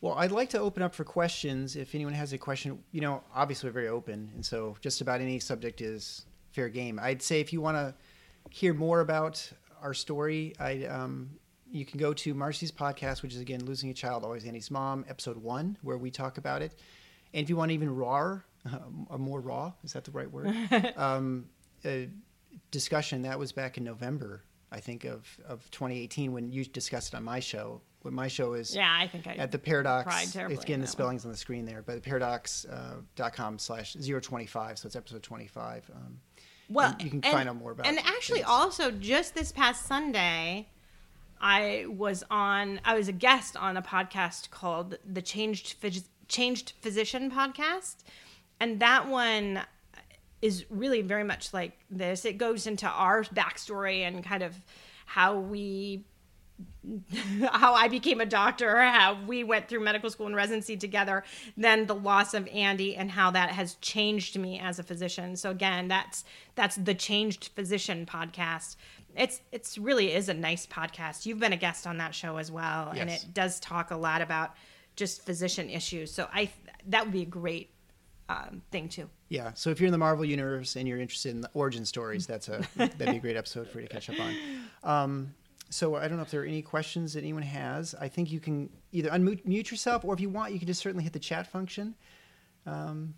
[0.02, 1.76] Well, I'd like to open up for questions.
[1.78, 5.22] If anyone has a question, you know, obviously we're very open, and so just about
[5.22, 7.00] any subject is fair game.
[7.02, 7.96] I'd say if you want to
[8.50, 9.50] hear more about
[9.82, 11.32] our story, I um,
[11.72, 15.06] you can go to Marcy's podcast, which is again "Losing a Child, Always Andy's Mom,"
[15.08, 16.76] episode one, where we talk about it.
[17.36, 20.56] And if you want even raw, uh, more raw, is that the right word?
[20.98, 21.46] um,
[21.84, 22.10] a
[22.72, 27.18] discussion that was back in November, I think of of 2018 when you discussed it
[27.18, 27.82] on my show.
[28.02, 30.80] What my show is yeah i think i at the paradox it's getting the that
[30.80, 30.86] one.
[30.88, 36.20] spelling's on the screen there but the paradox.com slash 025 so it's episode 25 um,
[36.70, 38.48] well and you can and- find out more about and actually things.
[38.48, 40.68] also just this past sunday
[41.42, 46.74] i was on i was a guest on a podcast called the changed Phys- changed
[46.82, 48.04] physician podcast
[48.60, 49.62] and that one
[50.42, 54.56] is really very much like this it goes into our backstory and kind of
[55.06, 56.04] how we
[57.52, 61.24] how I became a doctor, how we went through medical school and residency together,
[61.58, 65.36] then the loss of Andy and how that has changed me as a physician.
[65.36, 66.24] So again, that's
[66.56, 68.76] that's the Changed Physician podcast.
[69.18, 71.26] It's it's really is a nice podcast.
[71.26, 74.22] You've been a guest on that show as well, and it does talk a lot
[74.22, 74.54] about
[74.96, 76.12] just physician issues.
[76.12, 76.50] So I
[76.88, 77.72] that would be a great
[78.28, 79.08] um, thing too.
[79.30, 82.26] yeah so if you're in the marvel universe and you're interested in the origin stories
[82.26, 84.36] that's a that'd be a great episode for you to catch up on
[84.84, 85.34] um,
[85.70, 88.40] so i don't know if there are any questions that anyone has i think you
[88.40, 91.46] can either unmute yourself or if you want you can just certainly hit the chat
[91.46, 91.94] function
[92.66, 93.14] um,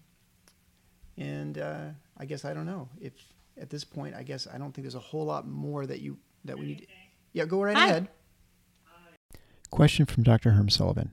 [1.17, 1.85] and uh,
[2.17, 3.13] i guess i don't know if
[3.57, 6.17] at this point i guess i don't think there's a whole lot more that you
[6.43, 6.87] that we need
[7.31, 7.85] yeah go right Hi.
[7.87, 8.07] ahead
[9.69, 10.51] Question from Dr.
[10.51, 11.11] Herm Sullivan.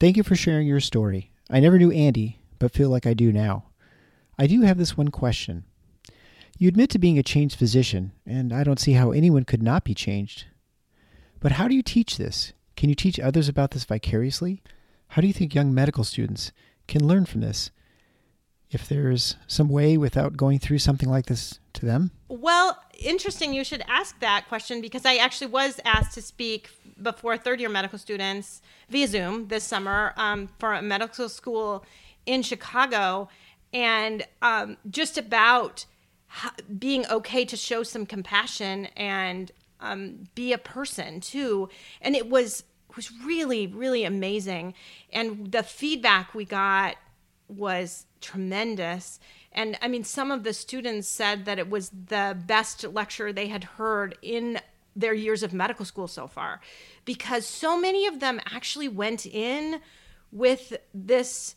[0.00, 1.30] Thank you for sharing your story.
[1.48, 3.66] I never knew Andy, but feel like I do now.
[4.38, 5.64] I do have this one question.
[6.58, 9.84] You admit to being a changed physician, and I don't see how anyone could not
[9.84, 10.46] be changed.
[11.40, 12.52] But how do you teach this?
[12.76, 14.62] Can you teach others about this vicariously?
[15.08, 16.50] How do you think young medical students
[16.88, 17.70] can learn from this?
[18.70, 22.10] If there's some way without going through something like this to them?
[22.28, 23.54] Well, interesting.
[23.54, 26.70] You should ask that question because I actually was asked to speak
[27.00, 31.84] before third year medical students via Zoom this summer um, for a medical school
[32.26, 33.28] in Chicago
[33.72, 35.86] and um, just about
[36.78, 41.68] being okay to show some compassion and um, be a person too.
[42.00, 42.64] And it was
[42.96, 44.74] was really really amazing,
[45.12, 46.96] and the feedback we got
[47.48, 49.18] was tremendous.
[49.52, 53.48] And I mean, some of the students said that it was the best lecture they
[53.48, 54.60] had heard in
[54.96, 56.60] their years of medical school so far
[57.04, 59.80] because so many of them actually went in
[60.30, 61.56] with this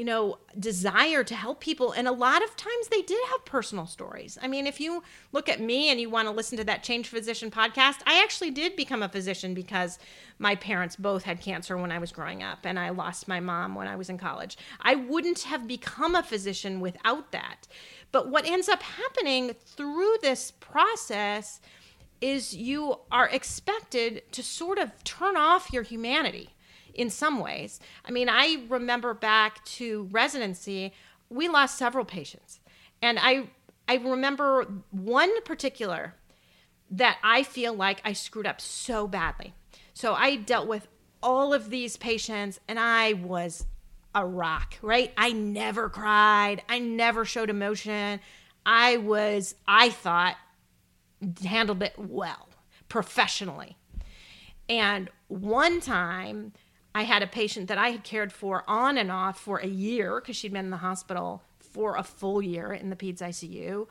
[0.00, 1.92] you know, desire to help people.
[1.92, 4.38] And a lot of times they did have personal stories.
[4.40, 5.02] I mean, if you
[5.32, 8.50] look at me and you want to listen to that Change Physician podcast, I actually
[8.50, 9.98] did become a physician because
[10.38, 13.74] my parents both had cancer when I was growing up and I lost my mom
[13.74, 14.56] when I was in college.
[14.80, 17.68] I wouldn't have become a physician without that.
[18.10, 21.60] But what ends up happening through this process
[22.20, 26.50] is you are expected to sort of turn off your humanity
[26.94, 27.80] in some ways.
[28.04, 30.92] I mean, I remember back to residency,
[31.28, 32.60] we lost several patients.
[33.00, 33.48] And I
[33.88, 36.14] I remember one particular
[36.90, 39.54] that I feel like I screwed up so badly.
[39.94, 40.86] So I dealt with
[41.22, 43.66] all of these patients and I was
[44.14, 45.12] a rock, right?
[45.16, 46.62] I never cried.
[46.68, 48.20] I never showed emotion.
[48.64, 50.36] I was, I thought,
[51.42, 52.48] handled it well,
[52.88, 53.76] professionally.
[54.68, 56.52] And one time,
[56.94, 60.20] I had a patient that I had cared for on and off for a year
[60.20, 63.86] because she'd been in the hospital for a full year in the PEDS ICU.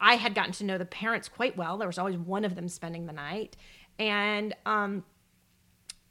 [0.00, 1.78] I had gotten to know the parents quite well.
[1.78, 3.56] There was always one of them spending the night.
[3.98, 5.04] And um,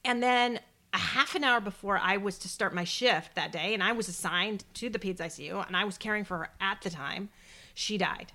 [0.03, 0.59] and then
[0.93, 3.91] a half an hour before I was to start my shift that day, and I
[3.91, 7.29] was assigned to the PEDS ICU, and I was caring for her at the time,
[7.73, 8.33] she died.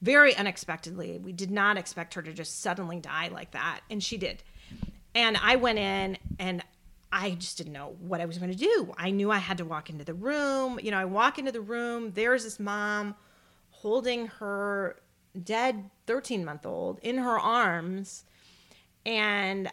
[0.00, 1.18] Very unexpectedly.
[1.18, 4.42] We did not expect her to just suddenly die like that, and she did.
[5.14, 6.62] And I went in and
[7.10, 8.94] I just didn't know what I was going to do.
[8.96, 10.78] I knew I had to walk into the room.
[10.82, 13.14] You know, I walk into the room, there's this mom
[13.70, 15.00] holding her
[15.42, 18.24] dead 13 month old in her arms.
[19.06, 19.72] And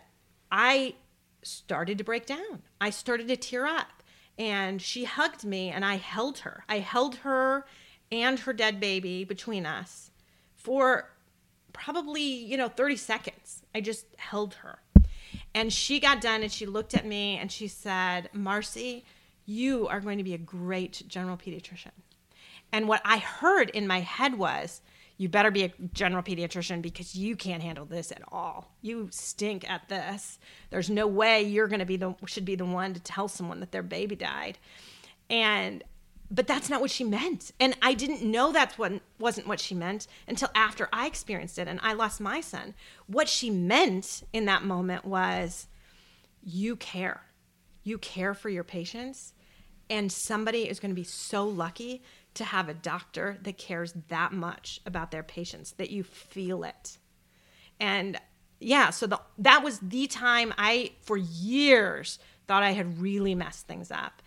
[0.51, 0.95] I
[1.43, 2.63] started to break down.
[2.79, 4.03] I started to tear up.
[4.37, 6.63] And she hugged me and I held her.
[6.67, 7.65] I held her
[8.11, 10.11] and her dead baby between us
[10.65, 11.11] for
[11.73, 13.61] probably, you know, 30 seconds.
[13.75, 14.79] I just held her.
[15.53, 19.05] And she got done and she looked at me and she said, Marcy,
[19.45, 21.91] you are going to be a great general pediatrician.
[22.71, 24.81] And what I heard in my head was,
[25.17, 28.73] you better be a general pediatrician because you can't handle this at all.
[28.81, 30.39] You stink at this.
[30.71, 33.59] There's no way you're going to be the should be the one to tell someone
[33.59, 34.57] that their baby died.
[35.29, 35.83] And
[36.31, 37.51] but that's not what she meant.
[37.59, 41.79] And I didn't know what wasn't what she meant until after I experienced it and
[41.83, 42.73] I lost my son.
[43.07, 45.67] What she meant in that moment was
[46.41, 47.21] you care.
[47.83, 49.33] You care for your patients
[49.89, 52.01] and somebody is going to be so lucky
[52.33, 56.97] to have a doctor that cares that much about their patients that you feel it.
[57.79, 58.19] And
[58.59, 63.67] yeah, so the, that was the time I for years thought I had really messed
[63.67, 64.21] things up.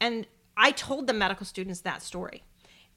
[0.00, 0.26] And
[0.60, 2.44] I told the medical students that story.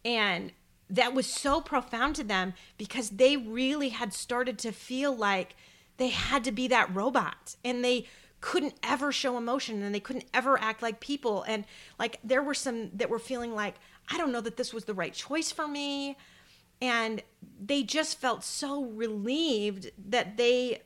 [0.03, 0.51] And
[0.89, 5.55] that was so profound to them because they really had started to feel like
[5.95, 8.05] they had to be that robot and they
[8.41, 11.43] couldn't ever show emotion and they couldn't ever act like people.
[11.43, 11.64] And
[11.97, 13.76] like there were some that were feeling like
[14.11, 16.18] I don't know that this was the right choice for me.
[16.82, 17.24] And
[17.66, 20.82] they just felt so relieved that they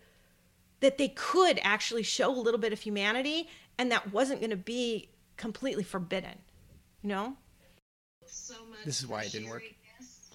[0.81, 3.49] that they could actually show a little bit of humanity
[3.79, 6.37] and that wasn't going to be completely forbidden
[7.07, 7.37] you know?
[8.25, 9.63] So much this is why it didn't work.
[9.97, 10.29] This.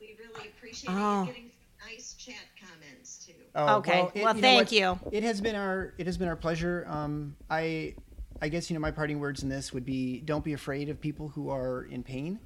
[0.00, 1.26] We really appreciate oh.
[1.26, 1.50] getting
[1.88, 3.34] nice chat comments too.
[3.54, 4.02] Oh, okay.
[4.02, 4.98] Well, it, well you thank you.
[5.12, 6.84] It has been our it has been our pleasure.
[6.88, 7.94] Um, I
[8.42, 11.00] I guess you know my parting words in this would be: don't be afraid of
[11.00, 12.40] people who are in pain.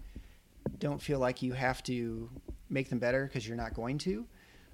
[0.79, 2.29] Don't feel like you have to
[2.69, 4.27] make them better because you're not going to.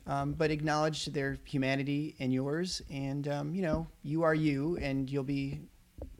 [0.08, 5.08] Um, but acknowledge their humanity and yours, and um, you know you are you, and
[5.08, 5.60] you'll be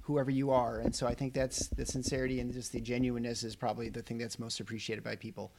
[0.09, 0.79] whoever you are.
[0.79, 4.17] And so I think that's the sincerity and just the genuineness is probably the thing
[4.17, 5.53] that's most appreciated by people.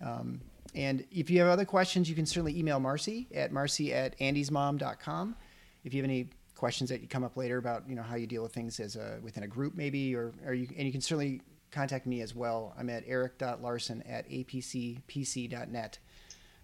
[0.00, 0.40] Um,
[0.76, 5.34] and if you have other questions, you can certainly email Marcy at marcy at andysmom.com.
[5.82, 8.44] If you have any questions that come up later about you know how you deal
[8.44, 11.40] with things as a within a group maybe, or, or you and you can certainly
[11.72, 12.74] contact me as well.
[12.78, 15.98] I'm at eric.larson at apcpc.net.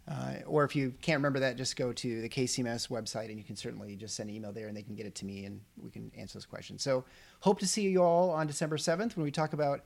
[0.08, 3.44] Uh, or if you can't remember that, just go to the KCMS website and you
[3.44, 5.60] can certainly just send an email there and they can get it to me and
[5.82, 6.82] we can answer those questions.
[6.82, 7.04] So,
[7.40, 9.80] hope to see you all on December 7th when we talk about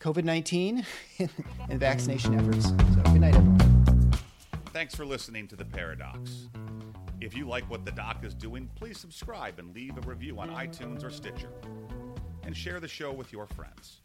[0.00, 0.84] COVID 19
[1.18, 2.66] and vaccination efforts.
[2.66, 4.12] So, good night, everyone.
[4.74, 6.48] Thanks for listening to The Paradox.
[7.22, 10.50] If you like what the doc is doing, please subscribe and leave a review on
[10.50, 11.50] iTunes or Stitcher.
[12.42, 14.00] And share the show with your friends.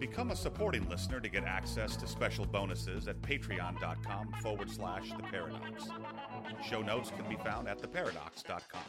[0.00, 5.22] Become a supporting listener to get access to special bonuses at patreon.com forward slash the
[5.22, 5.88] paradox.
[6.66, 8.80] Show notes can be found at theparadox.com.